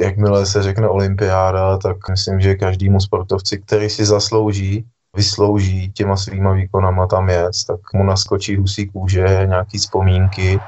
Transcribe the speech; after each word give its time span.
jakmile 0.00 0.46
se 0.46 0.62
řekne 0.62 0.88
olympiáda, 0.88 1.78
tak 1.78 1.96
myslím, 2.10 2.40
že 2.40 2.54
každému 2.54 3.00
sportovci, 3.00 3.58
který 3.58 3.90
si 3.90 4.04
zaslouží, 4.04 4.84
vyslouží 5.16 5.92
těma 5.92 6.16
svýma 6.16 6.52
výkonama 6.52 7.06
tam 7.06 7.28
jet, 7.28 7.52
tak 7.66 7.80
mu 7.94 8.04
naskočí 8.04 8.56
husí 8.56 8.86
kůže, 8.86 9.46
nějaký 9.46 9.78
vzpomínky. 9.78 10.60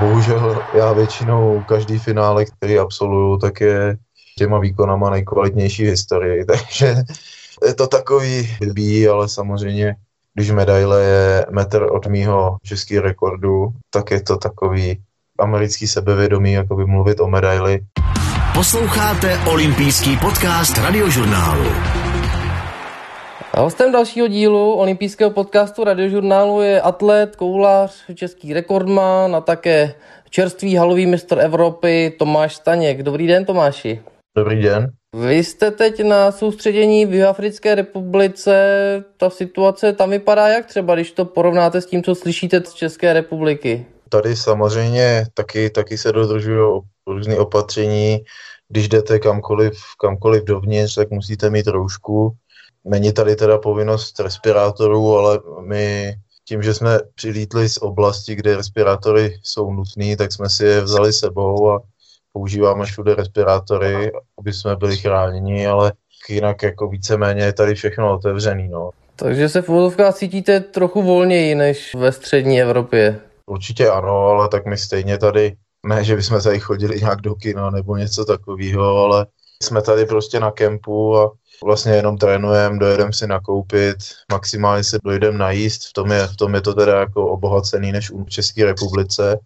Bohužel 0.00 0.62
já 0.74 0.92
většinou 0.92 1.64
každý 1.68 1.98
finále, 1.98 2.44
který 2.44 2.78
absolvuju, 2.78 3.38
tak 3.38 3.60
je 3.60 3.96
těma 4.38 4.58
výkonama 4.58 5.10
nejkvalitnější 5.10 5.84
v 5.84 5.88
historii, 5.88 6.44
takže 6.44 6.96
je 7.66 7.74
to 7.74 7.86
takový 7.86 8.56
blbý, 8.60 9.08
ale 9.08 9.28
samozřejmě 9.28 9.96
když 10.34 10.50
medaile 10.50 11.02
je 11.02 11.46
metr 11.50 11.82
od 11.82 12.06
mýho 12.06 12.56
českého 12.62 13.02
rekordu, 13.02 13.68
tak 13.90 14.10
je 14.10 14.22
to 14.22 14.36
takový 14.36 15.02
americký 15.38 15.86
sebevědomí, 15.86 16.52
jako 16.52 16.76
by 16.76 16.84
mluvit 16.84 17.20
o 17.20 17.28
medaili. 17.28 17.80
Posloucháte 18.54 19.38
olympijský 19.50 20.16
podcast 20.16 20.78
radiožurnálu. 20.78 21.70
A 23.54 23.60
hostem 23.60 23.92
dalšího 23.92 24.28
dílu 24.28 24.72
olympijského 24.72 25.30
podcastu 25.30 25.84
radiožurnálu 25.84 26.60
je 26.60 26.80
atlet, 26.80 27.36
koulař, 27.36 28.04
český 28.14 28.54
rekordman 28.54 29.36
a 29.36 29.40
také 29.40 29.94
čerstvý 30.30 30.76
halový 30.76 31.06
mistr 31.06 31.38
Evropy 31.38 32.12
Tomáš 32.18 32.54
Staněk. 32.54 33.02
Dobrý 33.02 33.26
den 33.26 33.44
Tomáši. 33.44 34.00
Dobrý 34.36 34.62
den. 34.62 34.90
Vy 35.16 35.44
jste 35.44 35.70
teď 35.70 36.04
na 36.04 36.32
soustředění 36.32 37.06
v 37.06 37.14
Jihoafrické 37.14 37.74
republice. 37.74 38.54
Ta 39.16 39.30
situace 39.30 39.92
tam 39.92 40.10
vypadá 40.10 40.48
jak 40.48 40.66
třeba, 40.66 40.94
když 40.94 41.12
to 41.12 41.24
porovnáte 41.24 41.80
s 41.80 41.86
tím, 41.86 42.02
co 42.02 42.14
slyšíte 42.14 42.60
z 42.64 42.74
České 42.74 43.12
republiky? 43.12 43.86
Tady 44.08 44.36
samozřejmě 44.36 45.26
taky, 45.34 45.70
taky 45.70 45.98
se 45.98 46.12
dodržují 46.12 46.80
různé 47.06 47.38
opatření. 47.38 48.18
Když 48.68 48.88
jdete 48.88 49.18
kamkoliv, 49.18 49.74
kamkoliv 50.00 50.44
dovnitř, 50.44 50.94
tak 50.94 51.10
musíte 51.10 51.50
mít 51.50 51.66
roušku. 51.66 52.32
Není 52.84 53.12
tady 53.12 53.36
teda 53.36 53.58
povinnost 53.58 54.20
respirátorů, 54.20 55.16
ale 55.16 55.40
my 55.60 56.14
tím, 56.44 56.62
že 56.62 56.74
jsme 56.74 56.98
přilítli 57.14 57.68
z 57.68 57.76
oblasti, 57.76 58.34
kde 58.34 58.56
respirátory 58.56 59.38
jsou 59.42 59.72
nutné, 59.72 60.16
tak 60.16 60.32
jsme 60.32 60.48
si 60.48 60.64
je 60.64 60.80
vzali 60.80 61.12
sebou 61.12 61.70
a 61.70 61.82
používáme 62.32 62.84
všude 62.84 63.14
respirátory, 63.14 64.12
aby 64.38 64.52
jsme 64.52 64.76
byli 64.76 64.96
chráněni, 64.96 65.66
ale 65.66 65.92
jinak 66.28 66.62
jako 66.62 66.88
víceméně 66.88 67.42
je 67.42 67.52
tady 67.52 67.74
všechno 67.74 68.14
otevřený. 68.14 68.68
No. 68.68 68.90
Takže 69.16 69.48
se 69.48 69.62
v 69.62 70.12
cítíte 70.12 70.60
trochu 70.60 71.02
volněji 71.02 71.54
než 71.54 71.94
ve 71.94 72.12
střední 72.12 72.62
Evropě. 72.62 73.20
Určitě 73.48 73.90
ano, 73.90 74.26
ale 74.26 74.48
tak 74.48 74.66
my 74.66 74.78
stejně 74.78 75.18
tady, 75.18 75.56
ne, 75.86 76.04
že 76.04 76.16
bychom 76.16 76.40
tady 76.40 76.60
chodili 76.60 77.00
nějak 77.00 77.20
do 77.20 77.34
kina 77.34 77.70
nebo 77.70 77.96
něco 77.96 78.24
takového, 78.24 78.96
ale 78.96 79.26
jsme 79.62 79.82
tady 79.82 80.06
prostě 80.06 80.40
na 80.40 80.50
kempu 80.50 81.18
a 81.18 81.32
vlastně 81.64 81.92
jenom 81.92 82.18
trénujeme, 82.18 82.78
dojedeme 82.78 83.12
si 83.12 83.26
nakoupit, 83.26 83.96
maximálně 84.32 84.84
se 84.84 84.98
dojdeme 85.04 85.38
najíst, 85.38 85.88
v 85.88 85.92
tom 85.92 86.12
je, 86.12 86.26
v 86.26 86.36
tom 86.36 86.54
je 86.54 86.60
to 86.60 86.74
teda 86.74 87.00
jako 87.00 87.26
obohacený 87.26 87.92
než 87.92 88.10
u 88.10 88.24
České 88.24 88.64
republice, 88.64 89.38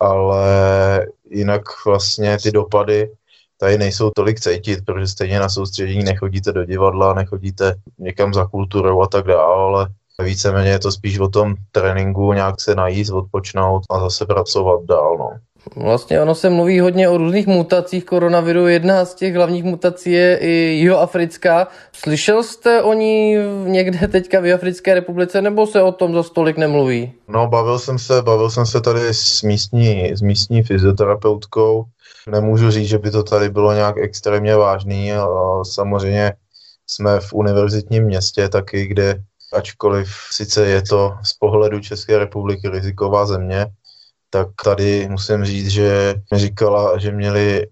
ale 0.00 1.06
jinak 1.30 1.62
vlastně 1.86 2.38
ty 2.42 2.50
dopady 2.50 3.10
tady 3.58 3.78
nejsou 3.78 4.10
tolik 4.10 4.40
cítit, 4.40 4.84
protože 4.84 5.06
stejně 5.06 5.40
na 5.40 5.48
soustředění 5.48 6.04
nechodíte 6.04 6.52
do 6.52 6.64
divadla, 6.64 7.14
nechodíte 7.14 7.74
někam 7.98 8.34
za 8.34 8.46
kulturou 8.46 9.02
a 9.02 9.06
tak 9.06 9.26
dále, 9.26 9.54
ale 9.54 9.88
víceméně 10.22 10.70
je 10.70 10.78
to 10.78 10.92
spíš 10.92 11.18
o 11.18 11.28
tom 11.28 11.54
tréninku, 11.72 12.32
nějak 12.32 12.60
se 12.60 12.74
najíst, 12.74 13.12
odpočnout 13.12 13.82
a 13.90 14.00
zase 14.00 14.26
pracovat 14.26 14.80
dál. 14.84 15.16
No. 15.18 15.30
Vlastně 15.76 16.22
ono 16.22 16.34
se 16.34 16.50
mluví 16.50 16.80
hodně 16.80 17.08
o 17.08 17.18
různých 17.18 17.46
mutacích 17.46 18.04
koronaviru. 18.04 18.66
Jedna 18.66 19.04
z 19.04 19.14
těch 19.14 19.34
hlavních 19.34 19.64
mutací 19.64 20.12
je 20.12 20.38
i 20.38 20.50
jihoafrická. 20.50 21.68
Slyšel 21.92 22.42
jste 22.42 22.82
o 22.82 22.92
ní 22.92 23.36
někde 23.64 24.08
teďka 24.08 24.40
v 24.40 24.46
Jihoafrické 24.46 24.94
republice, 24.94 25.42
nebo 25.42 25.66
se 25.66 25.82
o 25.82 25.92
tom 25.92 26.14
za 26.14 26.22
stolik 26.22 26.58
nemluví? 26.58 27.12
No, 27.28 27.46
bavil 27.46 27.78
jsem 27.78 27.98
se, 27.98 28.22
bavil 28.22 28.50
jsem 28.50 28.66
se 28.66 28.80
tady 28.80 29.00
s 29.08 29.42
místní, 29.42 30.16
s 30.16 30.22
místní 30.22 30.62
fyzioterapeutkou. 30.62 31.84
Nemůžu 32.30 32.70
říct, 32.70 32.88
že 32.88 32.98
by 32.98 33.10
to 33.10 33.22
tady 33.22 33.48
bylo 33.48 33.72
nějak 33.72 33.98
extrémně 33.98 34.56
vážný. 34.56 35.12
Samozřejmě 35.62 36.32
jsme 36.86 37.20
v 37.20 37.32
univerzitním 37.32 38.04
městě 38.04 38.48
taky, 38.48 38.86
kde 38.86 39.14
ačkoliv 39.56 40.08
sice 40.30 40.66
je 40.66 40.82
to 40.82 41.14
z 41.22 41.32
pohledu 41.32 41.80
České 41.80 42.18
republiky 42.18 42.68
riziková 42.68 43.26
země, 43.26 43.66
tak 44.30 44.48
tady 44.64 45.08
musím 45.08 45.44
říct, 45.44 45.68
že 45.68 46.14
mi 46.32 46.38
říkala, 46.38 46.98
že 46.98 47.12
měli 47.12 47.66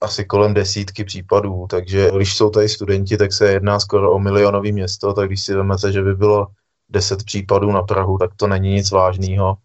asi 0.00 0.24
kolem 0.24 0.54
desítky 0.54 1.04
případů, 1.04 1.66
takže 1.70 2.10
když 2.16 2.36
jsou 2.36 2.50
tady 2.50 2.68
studenti, 2.68 3.16
tak 3.16 3.32
se 3.32 3.52
jedná 3.52 3.80
skoro 3.80 4.12
o 4.12 4.18
milionový 4.18 4.72
město, 4.72 5.12
tak 5.12 5.28
když 5.28 5.42
si 5.42 5.54
vezmete, 5.54 5.92
že 5.92 6.02
by 6.02 6.14
bylo 6.14 6.46
deset 6.88 7.24
případů 7.24 7.72
na 7.72 7.82
Prahu, 7.82 8.18
tak 8.18 8.30
to 8.36 8.46
není 8.46 8.70
nic 8.74 8.90
vážného. 8.90 9.56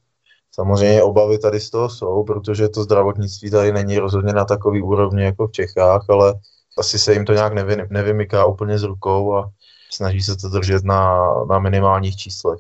Samozřejmě 0.51 1.03
obavy 1.03 1.39
tady 1.39 1.59
z 1.59 1.69
toho 1.69 1.89
jsou, 1.89 2.23
protože 2.23 2.69
to 2.69 2.83
zdravotnictví 2.83 3.51
tady 3.51 3.72
není 3.72 3.99
rozhodně 3.99 4.33
na 4.33 4.45
takový 4.45 4.81
úrovni 4.81 5.23
jako 5.23 5.47
v 5.47 5.51
Čechách, 5.51 6.05
ale 6.09 6.33
asi 6.77 6.99
se 6.99 7.13
jim 7.13 7.25
to 7.25 7.33
nějak 7.33 7.53
nevy, 7.53 7.77
nevymyká 7.89 8.45
úplně 8.45 8.79
z 8.79 8.83
rukou 8.83 9.35
a 9.35 9.49
snaží 9.91 10.22
se 10.22 10.35
to 10.35 10.50
držet 10.50 10.84
na, 10.84 11.19
na 11.50 11.59
minimálních 11.59 12.18
číslech. 12.18 12.59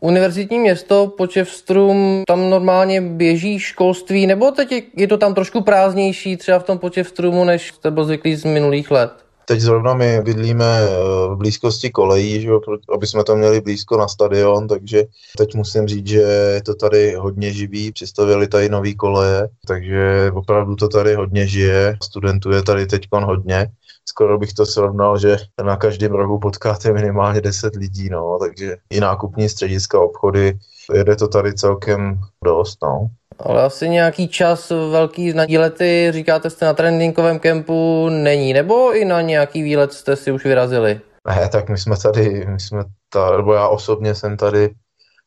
Univerzitní 0.00 0.58
město 0.58 1.12
Počevstrum, 1.16 2.22
tam 2.26 2.50
normálně 2.50 3.00
běží 3.00 3.58
školství, 3.58 4.26
nebo 4.26 4.50
teď 4.50 4.72
je, 4.72 4.82
je 4.96 5.08
to 5.08 5.16
tam 5.16 5.34
trošku 5.34 5.60
prázdnější 5.60 6.36
třeba 6.36 6.58
v 6.58 6.64
tom 6.64 6.78
Počevstrumu, 6.78 7.44
než 7.44 7.68
jste 7.68 7.90
byl 7.90 8.04
zvyklý 8.04 8.36
z 8.36 8.44
minulých 8.44 8.90
let? 8.90 9.10
Teď 9.48 9.60
zrovna 9.60 9.94
my 9.94 10.20
bydlíme 10.22 10.64
eh, 10.64 10.88
v 11.28 11.36
blízkosti 11.36 11.90
kolejí, 11.90 12.40
že, 12.40 12.50
aby 12.94 13.06
jsme 13.06 13.24
to 13.24 13.36
měli 13.36 13.60
blízko 13.60 13.96
na 13.96 14.08
stadion, 14.08 14.68
takže 14.68 15.04
teď 15.36 15.54
musím 15.54 15.86
říct, 15.86 16.06
že 16.06 16.20
je 16.54 16.62
to 16.62 16.74
tady 16.74 17.14
hodně 17.14 17.52
živý, 17.52 17.92
přistavili 17.92 18.48
tady 18.48 18.68
nový 18.68 18.94
koleje, 18.94 19.48
takže 19.66 20.30
opravdu 20.34 20.76
to 20.76 20.88
tady 20.88 21.14
hodně 21.14 21.46
žije, 21.46 21.96
studentů 22.02 22.50
je 22.50 22.62
tady 22.62 22.86
teď 22.86 23.08
hodně 23.12 23.70
skoro 24.08 24.38
bych 24.38 24.52
to 24.52 24.66
srovnal, 24.66 25.18
že 25.18 25.36
na 25.64 25.76
každém 25.76 26.12
rohu 26.12 26.38
potkáte 26.38 26.92
minimálně 26.92 27.40
10 27.40 27.76
lidí, 27.76 28.08
no, 28.10 28.38
takže 28.40 28.76
i 28.90 29.00
nákupní 29.00 29.48
střediska, 29.48 30.00
obchody, 30.00 30.58
jede 30.94 31.16
to 31.16 31.28
tady 31.28 31.54
celkem 31.54 32.20
dost, 32.44 32.78
no. 32.82 33.08
Ale 33.38 33.62
asi 33.62 33.88
nějaký 33.88 34.28
čas 34.28 34.70
velký 34.70 35.32
na 35.32 35.44
výlety, 35.44 36.08
říkáte 36.10 36.50
jste 36.50 36.66
na 36.66 36.74
tréninkovém 36.74 37.38
kempu, 37.38 38.08
není, 38.08 38.52
nebo 38.52 38.96
i 38.96 39.04
na 39.04 39.20
nějaký 39.20 39.62
výlet 39.62 39.92
jste 39.92 40.16
si 40.16 40.32
už 40.32 40.44
vyrazili? 40.44 41.00
Ne, 41.28 41.48
tak 41.48 41.68
my 41.68 41.78
jsme 41.78 41.96
tady, 41.96 42.46
my 42.48 42.60
jsme 42.60 42.84
ta, 43.08 43.36
nebo 43.36 43.52
já 43.52 43.68
osobně 43.68 44.14
jsem 44.14 44.36
tady 44.36 44.70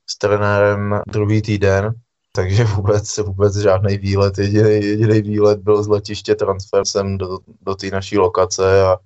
s 0.10 0.18
trenérem 0.18 1.02
druhý 1.08 1.42
týden, 1.42 1.94
takže 2.40 2.64
vůbec, 2.64 3.18
vůbec 3.18 3.56
žádný 3.56 3.98
výlet. 3.98 4.38
Jediný, 4.38 5.22
výlet 5.22 5.60
byl 5.60 5.84
z 5.84 5.88
letiště 5.88 6.36
transfer 6.36 6.86
sem 6.86 7.18
do, 7.18 7.40
do 7.62 7.76
té 7.76 7.88
naší 7.88 8.18
lokace 8.18 8.84
a, 8.84 8.98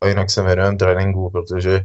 a 0.00 0.06
jinak 0.06 0.30
se 0.30 0.42
věnujeme 0.42 0.76
tréninku, 0.76 1.30
protože 1.30 1.84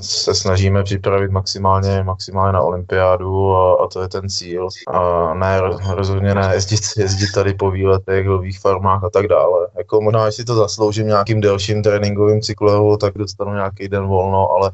se 0.00 0.34
snažíme 0.34 0.82
připravit 0.82 1.30
maximálně, 1.30 2.02
maximálně 2.02 2.52
na 2.52 2.62
olympiádu 2.62 3.54
a, 3.54 3.84
a 3.84 3.88
to 3.88 4.02
je 4.02 4.08
ten 4.08 4.28
cíl. 4.28 4.68
A 4.88 5.34
ne, 5.34 5.60
rozhodně 5.94 6.34
ne 6.34 6.50
jezdit, 6.54 6.80
jezdit 6.96 7.32
tady 7.34 7.54
po 7.54 7.70
výletech, 7.70 8.26
lových 8.26 8.60
farmách 8.60 9.04
a 9.04 9.10
tak 9.10 9.26
dále. 9.26 9.68
Jako 9.78 10.00
možná, 10.00 10.26
jestli 10.26 10.44
to 10.44 10.54
zasloužím 10.54 11.06
nějakým 11.06 11.40
delším 11.40 11.82
tréninkovým 11.82 12.40
cyklem, 12.40 12.98
tak 13.00 13.14
dostanu 13.14 13.54
nějaký 13.54 13.88
den 13.88 14.06
volno, 14.06 14.50
ale 14.50 14.72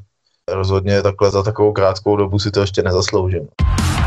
rozhodně 0.52 1.02
takhle 1.02 1.30
za 1.30 1.42
takovou 1.42 1.72
krátkou 1.72 2.16
dobu 2.16 2.38
si 2.38 2.50
to 2.50 2.60
ještě 2.60 2.82
nezasloužím. 2.82 3.48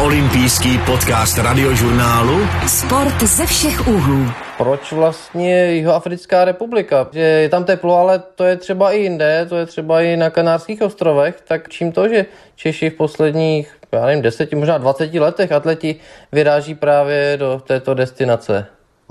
Olympijský 0.01 0.77
podcast 0.85 1.37
radiožurnálu 1.37 2.33
Sport 2.67 3.23
ze 3.23 3.45
všech 3.45 3.87
úhlů. 3.87 4.25
Proč 4.57 4.91
vlastně 4.91 5.65
Jihoafrická 5.65 6.45
republika? 6.45 7.07
Že 7.11 7.19
je 7.19 7.49
tam 7.49 7.63
teplo, 7.63 7.95
ale 7.95 8.19
to 8.19 8.43
je 8.43 8.57
třeba 8.57 8.91
i 8.91 8.99
jinde, 8.99 9.45
to 9.49 9.55
je 9.55 9.65
třeba 9.65 10.01
i 10.01 10.17
na 10.17 10.29
Kanárských 10.29 10.81
ostrovech, 10.81 11.41
tak 11.47 11.69
čím 11.69 11.91
to, 11.91 12.09
že 12.09 12.25
Češi 12.55 12.89
v 12.89 12.93
posledních, 12.93 13.75
já 13.91 14.05
nevím, 14.05 14.21
deseti, 14.21 14.55
možná 14.55 14.77
20 14.77 15.13
letech 15.13 15.51
atleti 15.51 15.95
vyráží 16.31 16.75
právě 16.75 17.37
do 17.39 17.61
této 17.67 17.93
destinace? 17.93 18.65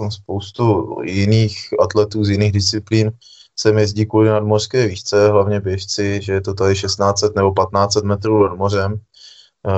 Spoustu 0.08 0.96
jiných 1.02 1.58
atletů 1.81 2.25
z 2.25 2.31
jiných 2.31 2.52
disciplín 2.52 3.12
sem 3.58 3.78
jezdí 3.78 4.06
kvůli 4.06 4.28
nadmořské 4.28 4.87
výšce, 4.87 5.28
hlavně 5.28 5.61
běžci, 5.61 6.22
že 6.22 6.32
je 6.32 6.40
to 6.40 6.55
tady 6.55 6.75
1600 6.75 7.37
nebo 7.37 7.50
1500 7.50 8.05
metrů 8.05 8.49
nad 8.49 8.56
mořem 8.56 9.00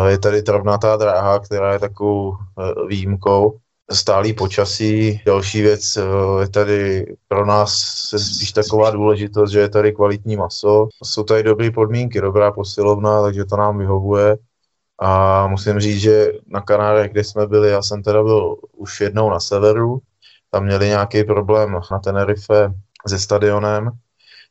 je 0.06 0.18
tady 0.18 0.42
travnatá 0.42 0.96
dráha, 0.96 1.38
která 1.38 1.72
je 1.72 1.78
takovou 1.78 2.32
eh, 2.34 2.86
výjimkou. 2.88 3.58
Stálý 3.90 4.32
počasí. 4.32 5.20
Další 5.26 5.62
věc 5.62 5.96
eh, 5.96 6.02
je 6.40 6.48
tady 6.48 7.06
pro 7.28 7.46
nás 7.46 7.72
spíš 8.16 8.52
taková 8.52 8.90
důležitost, 8.90 9.50
že 9.50 9.60
je 9.60 9.68
tady 9.68 9.92
kvalitní 9.92 10.36
maso. 10.36 10.88
Jsou 11.04 11.24
tady 11.24 11.42
dobré 11.42 11.70
podmínky, 11.70 12.20
dobrá 12.20 12.52
posilovna, 12.52 13.22
takže 13.22 13.44
to 13.44 13.56
nám 13.56 13.78
vyhovuje. 13.78 14.36
A 15.00 15.46
musím 15.46 15.80
říct, 15.80 16.00
že 16.00 16.32
na 16.46 16.60
Kanárech, 16.60 17.12
kde 17.12 17.24
jsme 17.24 17.46
byli, 17.46 17.70
já 17.70 17.82
jsem 17.82 18.02
teda 18.02 18.22
byl 18.22 18.56
už 18.76 19.00
jednou 19.00 19.30
na 19.30 19.40
severu, 19.40 20.00
tam 20.50 20.64
měli 20.64 20.88
nějaký 20.88 21.24
problém 21.24 21.80
na 21.90 21.98
Tenerife 21.98 22.72
se 23.08 23.18
stadionem, 23.18 23.90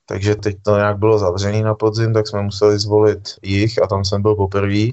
takže 0.05 0.35
teď 0.35 0.57
to 0.61 0.77
nějak 0.77 0.97
bylo 0.97 1.19
zavřený 1.19 1.61
na 1.61 1.75
podzim, 1.75 2.13
tak 2.13 2.27
jsme 2.27 2.41
museli 2.41 2.79
zvolit 2.79 3.21
jich 3.43 3.83
a 3.83 3.87
tam 3.87 4.05
jsem 4.05 4.21
byl 4.21 4.35
poprvé. 4.35 4.87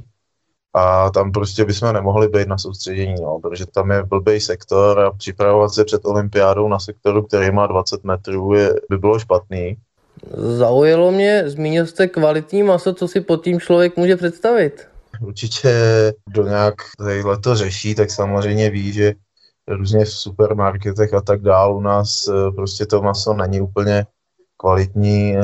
A 0.75 1.11
tam 1.11 1.33
prostě 1.33 1.65
bychom 1.65 1.93
nemohli 1.93 2.29
být 2.29 2.49
na 2.49 2.59
soustředění, 2.59 3.15
no, 3.23 3.39
protože 3.43 3.67
tam 3.67 3.91
je 3.91 4.03
blbý 4.03 4.41
sektor 4.41 5.01
a 5.01 5.11
připravovat 5.11 5.69
se 5.69 5.85
před 5.85 6.05
olympiádou 6.05 6.69
na 6.69 6.79
sektoru, 6.79 7.23
který 7.23 7.51
má 7.51 7.67
20 7.67 8.05
metrů, 8.05 8.55
je, 8.55 8.75
by 8.91 8.99
bylo 8.99 9.19
špatný. 9.19 9.77
Zaujalo 10.37 11.13
mě, 11.13 11.51
zmínil 11.51 11.87
jste 11.87 12.09
kvalitní 12.09 12.63
maso, 12.63 12.95
co 12.95 13.09
si 13.09 13.21
pod 13.21 13.45
tím 13.45 13.61
člověk 13.61 13.97
může 13.97 14.17
představit? 14.17 14.89
Určitě, 15.21 15.73
kdo 16.31 16.47
nějak 16.47 16.75
tadyhle 16.99 17.39
to 17.39 17.55
řeší, 17.55 17.95
tak 17.95 18.11
samozřejmě 18.11 18.71
ví, 18.71 18.93
že 18.93 19.15
různě 19.69 20.05
v 20.05 20.13
supermarketech 20.13 21.15
a 21.15 21.21
tak 21.21 21.43
dál 21.43 21.77
u 21.77 21.81
nás 21.81 22.29
eh, 22.29 22.51
prostě 22.51 22.87
to 22.87 23.03
maso 23.03 23.35
není 23.35 23.61
úplně 23.61 24.07
kvalitní, 24.57 25.37
eh, 25.37 25.43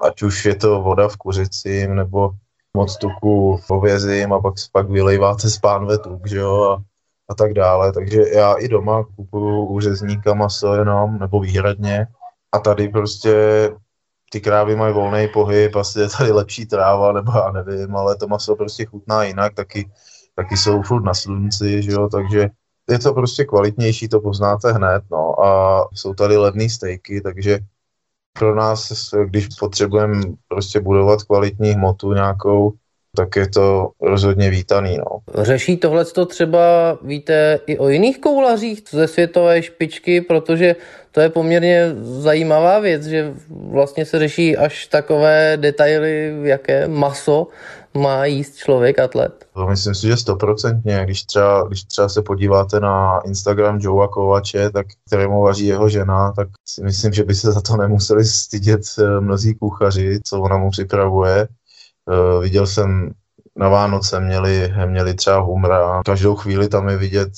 ať 0.00 0.22
už 0.22 0.44
je 0.44 0.54
to 0.54 0.82
voda 0.82 1.08
v 1.08 1.16
kuřici, 1.16 1.88
nebo 1.88 2.30
moc 2.76 2.96
tuku 2.96 3.56
v 3.56 3.70
ovězím 3.70 4.32
a 4.32 4.40
pak, 4.40 4.54
pak 4.72 4.90
vylejváte 4.90 5.50
z 5.50 5.58
pánve 5.58 5.98
tuk, 5.98 6.26
že 6.26 6.36
jo, 6.36 6.62
a, 6.62 6.82
a 7.28 7.34
tak 7.34 7.52
dále. 7.52 7.92
Takže 7.92 8.22
já 8.32 8.54
i 8.54 8.68
doma 8.68 9.04
kupuju 9.16 9.66
u 9.66 9.80
řezníka 9.80 10.34
maso 10.34 10.74
jenom, 10.74 11.18
nebo 11.18 11.40
výhradně. 11.40 12.06
A 12.52 12.58
tady 12.58 12.88
prostě 12.88 13.34
ty 14.30 14.40
krávy 14.40 14.76
mají 14.76 14.94
volný 14.94 15.28
pohyb, 15.28 15.76
asi 15.76 16.00
je 16.00 16.08
tady 16.18 16.32
lepší 16.32 16.66
tráva, 16.66 17.12
nebo 17.12 17.32
já 17.32 17.50
nevím, 17.52 17.96
ale 17.96 18.16
to 18.16 18.26
maso 18.26 18.56
prostě 18.56 18.84
chutná 18.84 19.24
jinak, 19.24 19.54
taky, 19.54 19.90
taky 20.34 20.56
jsou 20.56 20.82
furt 20.82 21.02
na 21.02 21.14
slunci, 21.14 21.82
že 21.82 21.92
jo, 21.92 22.08
takže 22.08 22.48
je 22.90 22.98
to 22.98 23.14
prostě 23.14 23.44
kvalitnější, 23.44 24.08
to 24.08 24.20
poznáte 24.20 24.72
hned, 24.72 25.02
no, 25.10 25.44
a 25.44 25.80
jsou 25.94 26.14
tady 26.14 26.36
levné 26.36 26.68
stejky, 26.68 27.20
takže 27.20 27.58
pro 28.38 28.54
nás, 28.54 28.92
když 29.24 29.48
potřebujeme 29.48 30.22
prostě 30.48 30.80
budovat 30.80 31.22
kvalitní 31.22 31.70
hmotu 31.70 32.12
nějakou, 32.12 32.72
tak 33.16 33.36
je 33.36 33.48
to 33.48 33.90
rozhodně 34.02 34.50
vítaný. 34.50 34.98
No. 34.98 35.42
Řeší 35.44 35.76
tohle 35.76 36.04
třeba, 36.26 36.98
víte, 37.02 37.60
i 37.66 37.78
o 37.78 37.88
jiných 37.88 38.20
koulařích 38.20 38.82
ze 38.90 39.08
světové 39.08 39.62
špičky, 39.62 40.20
protože 40.20 40.76
to 41.14 41.20
je 41.20 41.28
poměrně 41.28 41.94
zajímavá 42.02 42.80
věc, 42.80 43.04
že 43.04 43.34
vlastně 43.70 44.04
se 44.04 44.18
řeší 44.18 44.56
až 44.56 44.86
takové 44.86 45.56
detaily, 45.56 46.34
jaké 46.42 46.88
maso 46.88 47.46
má 47.94 48.24
jíst 48.24 48.56
člověk, 48.56 48.98
atlet. 48.98 49.46
Myslím 49.68 49.94
si, 49.94 50.06
že 50.06 50.16
stoprocentně. 50.16 51.04
Když 51.04 51.24
třeba, 51.24 51.64
když 51.68 51.84
třeba 51.84 52.08
se 52.08 52.22
podíváte 52.22 52.80
na 52.80 53.20
Instagram 53.24 53.78
Joea 53.80 54.08
Kovače, 54.08 54.70
tak, 54.70 54.86
kterému 55.06 55.42
vaří 55.42 55.66
jeho 55.66 55.88
žena, 55.88 56.32
tak 56.32 56.48
si 56.68 56.82
myslím, 56.82 57.12
že 57.12 57.24
by 57.24 57.34
se 57.34 57.52
za 57.52 57.60
to 57.60 57.76
nemuseli 57.76 58.24
stydět 58.24 58.80
eh, 58.98 59.20
mnozí 59.20 59.54
kuchaři, 59.54 60.20
co 60.24 60.40
ona 60.40 60.56
mu 60.56 60.70
připravuje. 60.70 61.48
Uh, 62.06 62.42
viděl 62.42 62.66
jsem 62.66 63.10
na 63.56 63.68
Vánoce 63.68 64.20
měli, 64.20 64.72
měli 64.86 65.14
třeba 65.14 65.38
humra. 65.38 66.02
Každou 66.04 66.34
chvíli 66.34 66.68
tam 66.68 66.88
je 66.88 66.96
vidět, 66.96 67.32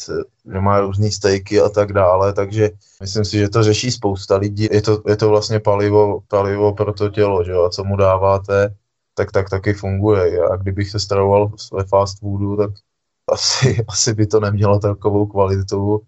že 0.53 0.61
má 0.61 0.81
různé 0.81 1.11
stejky 1.11 1.61
a 1.61 1.69
tak 1.69 1.93
dále, 1.93 2.33
takže 2.33 2.71
myslím 3.01 3.25
si, 3.25 3.39
že 3.39 3.49
to 3.49 3.63
řeší 3.63 3.91
spousta 3.91 4.37
lidí. 4.37 4.69
Je 4.71 4.83
to, 4.83 5.03
je 5.09 5.17
to 5.17 5.29
vlastně 5.29 5.61
palivo, 5.61 6.21
palivo 6.29 6.75
pro 6.75 6.93
to 6.93 7.09
tělo, 7.09 7.45
že 7.45 7.53
jo? 7.53 7.65
a 7.65 7.71
co 7.71 7.85
mu 7.85 7.97
dáváte, 7.97 8.75
tak, 9.15 9.33
tak 9.33 9.51
taky 9.51 9.73
funguje. 9.73 10.49
A 10.49 10.57
kdybych 10.57 10.91
se 10.91 11.01
stravoval 11.01 11.51
ve 11.73 11.85
fast 11.85 12.19
foodu, 12.21 12.57
tak 12.57 12.71
asi, 13.33 13.85
asi 13.89 14.15
by 14.15 14.27
to 14.27 14.41
nemělo 14.41 14.79
takovou 14.79 15.27
kvalitu. 15.27 16.03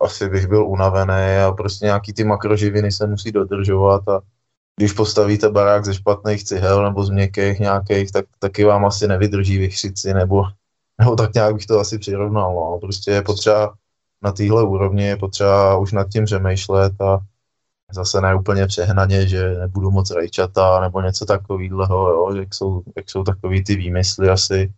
Asi 0.00 0.28
bych 0.28 0.46
byl 0.46 0.66
unavený 0.66 1.42
a 1.46 1.52
prostě 1.52 1.84
nějaký 1.84 2.12
ty 2.12 2.24
makroživiny 2.24 2.92
se 2.92 3.06
musí 3.06 3.32
dodržovat 3.32 4.08
a 4.08 4.20
když 4.76 4.92
postavíte 4.92 5.48
barák 5.48 5.84
ze 5.84 5.94
špatných 5.94 6.44
cihel 6.44 6.82
nebo 6.84 7.04
z 7.04 7.10
měkkých 7.10 7.60
nějakých, 7.60 8.12
tak 8.12 8.24
taky 8.38 8.64
vám 8.64 8.84
asi 8.84 9.08
nevydrží 9.08 9.58
vychřici, 9.58 10.14
nebo, 10.14 10.44
nebo 11.00 11.16
tak 11.16 11.34
nějak 11.34 11.54
bych 11.54 11.66
to 11.66 11.80
asi 11.80 11.98
přirovnal. 11.98 12.54
No. 12.54 12.78
Prostě 12.80 13.10
je 13.10 13.22
potřeba 13.22 13.74
na 14.22 14.32
téhle 14.32 14.62
úrovni, 14.62 15.04
je 15.04 15.16
potřeba 15.16 15.76
už 15.76 15.92
nad 15.92 16.08
tím 16.08 16.24
přemýšlet 16.24 17.00
a 17.00 17.18
zase 17.92 18.20
ne 18.20 18.34
úplně 18.34 18.66
přehnaně, 18.66 19.28
že 19.28 19.54
nebudu 19.54 19.90
moc 19.90 20.10
rajčata 20.10 20.80
nebo 20.80 21.00
něco 21.00 21.26
takového, 21.26 22.08
jo, 22.08 22.34
jak 22.34 22.54
jsou, 22.54 22.82
jak 22.96 23.10
jsou 23.10 23.24
takový 23.24 23.64
ty 23.64 23.76
výmysly 23.76 24.28
asi. 24.28 24.72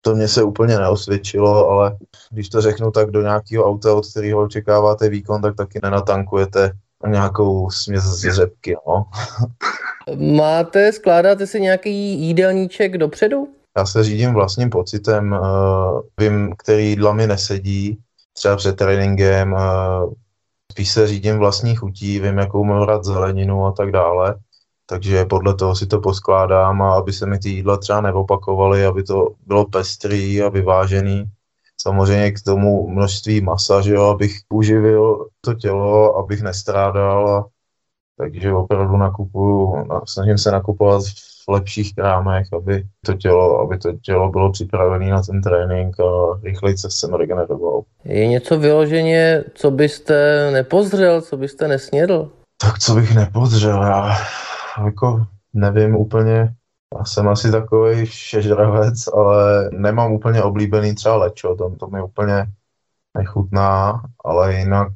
To 0.00 0.14
mě 0.14 0.28
se 0.28 0.42
úplně 0.42 0.78
neosvědčilo, 0.78 1.68
ale 1.68 1.96
když 2.30 2.48
to 2.48 2.60
řeknu 2.60 2.90
tak 2.90 3.10
do 3.10 3.22
nějakého 3.22 3.64
auta, 3.64 3.94
od 3.94 4.06
kterého 4.10 4.42
očekáváte 4.42 5.08
výkon, 5.08 5.42
tak 5.42 5.56
taky 5.56 5.80
nenatankujete 5.82 6.72
nějakou 7.10 7.70
směs 7.70 8.04
z 8.04 8.34
řepky, 8.34 8.76
no. 8.88 9.04
Máte, 10.36 10.92
skládáte 10.92 11.46
si 11.46 11.60
nějaký 11.60 12.20
jídelníček 12.20 12.98
dopředu? 12.98 13.48
Já 13.76 13.86
se 13.86 14.04
řídím 14.04 14.34
vlastním 14.34 14.70
pocitem, 14.70 15.32
uh, 15.32 16.00
vím, 16.20 16.54
který 16.58 16.88
jídla 16.88 17.12
mi 17.12 17.26
nesedí, 17.26 17.98
třeba 18.32 18.56
před 18.56 18.76
tréninkem, 18.76 19.52
uh, 19.52 20.12
spíš 20.72 20.90
se 20.92 21.06
řídím 21.06 21.38
vlastní 21.38 21.76
chutí, 21.76 22.20
vím, 22.20 22.38
jakou 22.38 22.64
mám 22.64 22.82
rád 22.82 23.04
zeleninu 23.04 23.66
a 23.66 23.72
tak 23.72 23.92
dále, 23.92 24.34
takže 24.86 25.24
podle 25.24 25.54
toho 25.54 25.76
si 25.76 25.86
to 25.86 26.00
poskládám 26.00 26.82
a 26.82 26.94
aby 26.94 27.12
se 27.12 27.26
mi 27.26 27.38
ty 27.38 27.48
jídla 27.48 27.76
třeba 27.76 28.00
neopakovaly, 28.00 28.86
aby 28.86 29.02
to 29.02 29.28
bylo 29.46 29.64
pestrý 29.64 30.42
a 30.42 30.48
vyvážený, 30.48 31.24
samozřejmě 31.80 32.30
k 32.30 32.42
tomu 32.42 32.88
množství 32.88 33.40
masa, 33.40 33.80
že 33.80 33.94
jo, 33.94 34.02
abych 34.02 34.32
uživil 34.48 35.26
to 35.46 35.54
tělo, 35.54 36.16
abych 36.16 36.42
nestrádal. 36.42 37.46
Takže 38.18 38.52
opravdu 38.52 38.96
nakupuju, 38.96 39.86
snažím 40.04 40.38
se 40.38 40.50
nakupovat 40.50 41.02
v 41.48 41.48
lepších 41.48 41.94
krámech, 41.94 42.46
aby 42.52 42.84
to 43.06 43.14
tělo, 43.14 43.60
aby 43.60 43.78
to 43.78 43.92
tělo 43.92 44.30
bylo 44.30 44.52
připravené 44.52 45.10
na 45.10 45.22
ten 45.22 45.42
trénink 45.42 46.00
a 46.00 46.40
rychleji 46.42 46.78
se 46.78 46.90
sem 46.90 47.14
regeneroval. 47.14 47.82
Je 48.04 48.26
něco 48.26 48.58
vyloženě, 48.58 49.44
co 49.54 49.70
byste 49.70 50.50
nepozřel, 50.50 51.20
co 51.22 51.36
byste 51.36 51.68
nesnědl? 51.68 52.30
Tak 52.60 52.78
co 52.78 52.94
bych 52.94 53.14
nepozřel, 53.14 53.82
já 53.82 54.16
jako 54.84 55.26
nevím 55.54 55.96
úplně, 55.96 56.54
já 56.98 57.04
jsem 57.04 57.28
asi 57.28 57.50
takový 57.50 58.06
šežravec, 58.06 59.08
ale 59.14 59.70
nemám 59.72 60.12
úplně 60.12 60.42
oblíbený 60.42 60.94
třeba 60.94 61.16
lečo, 61.16 61.54
to, 61.54 61.70
to 61.70 61.86
mi 61.86 62.02
úplně 62.02 62.46
nechutná, 63.18 64.02
ale 64.24 64.54
jinak 64.54 64.92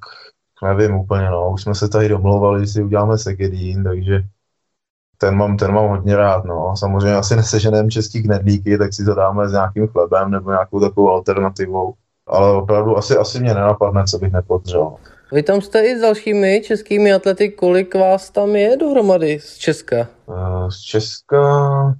nevím 0.62 0.94
úplně, 0.94 1.30
no, 1.30 1.50
už 1.50 1.62
jsme 1.62 1.74
se 1.74 1.88
tady 1.88 2.08
domlouvali, 2.08 2.60
že 2.60 2.72
si 2.72 2.82
uděláme 2.82 3.18
segedín, 3.18 3.84
takže 3.84 4.22
ten 5.18 5.36
mám, 5.36 5.56
ten 5.56 5.72
mám 5.72 5.88
hodně 5.88 6.16
rád, 6.16 6.44
no. 6.44 6.74
Samozřejmě 6.76 7.14
asi 7.14 7.36
neseženem 7.36 7.90
český 7.90 8.22
knedlíky, 8.22 8.78
tak 8.78 8.94
si 8.94 9.04
to 9.04 9.14
dáme 9.14 9.48
s 9.48 9.52
nějakým 9.52 9.88
chlebem 9.88 10.30
nebo 10.30 10.50
nějakou 10.50 10.80
takovou 10.80 11.10
alternativou. 11.10 11.94
Ale 12.26 12.52
opravdu 12.52 12.98
asi, 12.98 13.16
asi 13.16 13.40
mě 13.40 13.54
nenapadne, 13.54 14.04
co 14.04 14.18
bych 14.18 14.32
nepodřel. 14.32 14.96
Vy 15.32 15.42
tam 15.42 15.60
jste 15.60 15.86
i 15.86 15.98
s 15.98 16.00
dalšími 16.00 16.62
českými 16.64 17.12
atlety, 17.12 17.48
kolik 17.48 17.94
vás 17.94 18.30
tam 18.30 18.56
je 18.56 18.76
dohromady 18.76 19.38
z 19.40 19.56
Česka? 19.56 19.96
Eh, 19.96 20.70
z 20.70 20.80
Česka 20.80 21.42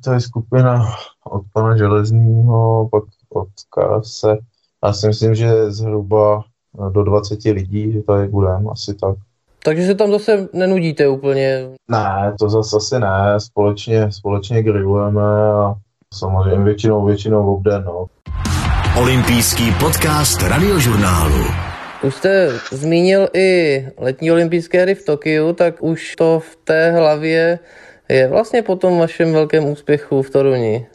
to 0.05 0.13
je 0.13 0.21
skupina 0.21 0.87
od 1.25 1.43
pana 1.53 1.77
Železního, 1.77 2.89
pak 2.93 3.05
od 3.29 3.49
Karase. 3.75 4.39
Já 4.85 4.93
si 4.93 5.07
myslím, 5.07 5.35
že 5.35 5.71
zhruba 5.71 6.45
do 6.93 7.05
20 7.05 7.45
lidí, 7.45 7.93
že 7.93 8.03
tady 8.03 8.29
budeme, 8.29 8.71
asi 8.71 8.95
tak. 8.95 9.17
Takže 9.65 9.87
se 9.87 9.95
tam 9.95 10.11
zase 10.11 10.49
nenudíte 10.53 11.09
úplně? 11.09 11.69
Ne, 11.89 12.35
to 12.39 12.49
zase 12.49 12.77
asi 12.77 12.99
ne, 12.99 13.35
společně, 13.39 14.13
společně 14.13 14.63
grillujeme 14.63 15.23
a 15.53 15.75
samozřejmě 16.15 16.65
většinou, 16.65 17.05
většinou 17.05 17.55
obden, 17.55 17.85
no. 17.85 18.07
Olympijský 18.99 19.73
podcast 19.81 20.43
radiožurnálu. 20.43 21.45
Už 22.03 22.15
jste 22.15 22.51
zmínil 22.73 23.29
i 23.35 23.87
letní 23.99 24.33
olympijské 24.33 24.83
hry 24.83 24.95
v 24.95 25.05
Tokiu, 25.05 25.53
tak 25.53 25.83
už 25.83 26.17
to 26.17 26.41
v 26.41 26.57
té 26.65 26.93
hlavě 26.93 27.59
je 28.09 28.29
vlastně 28.29 28.63
po 28.63 28.77
tom 28.77 28.99
vašem 28.99 29.33
velkém 29.33 29.65
úspěchu 29.65 30.23
v 30.23 30.31
Toruni. 30.31 30.87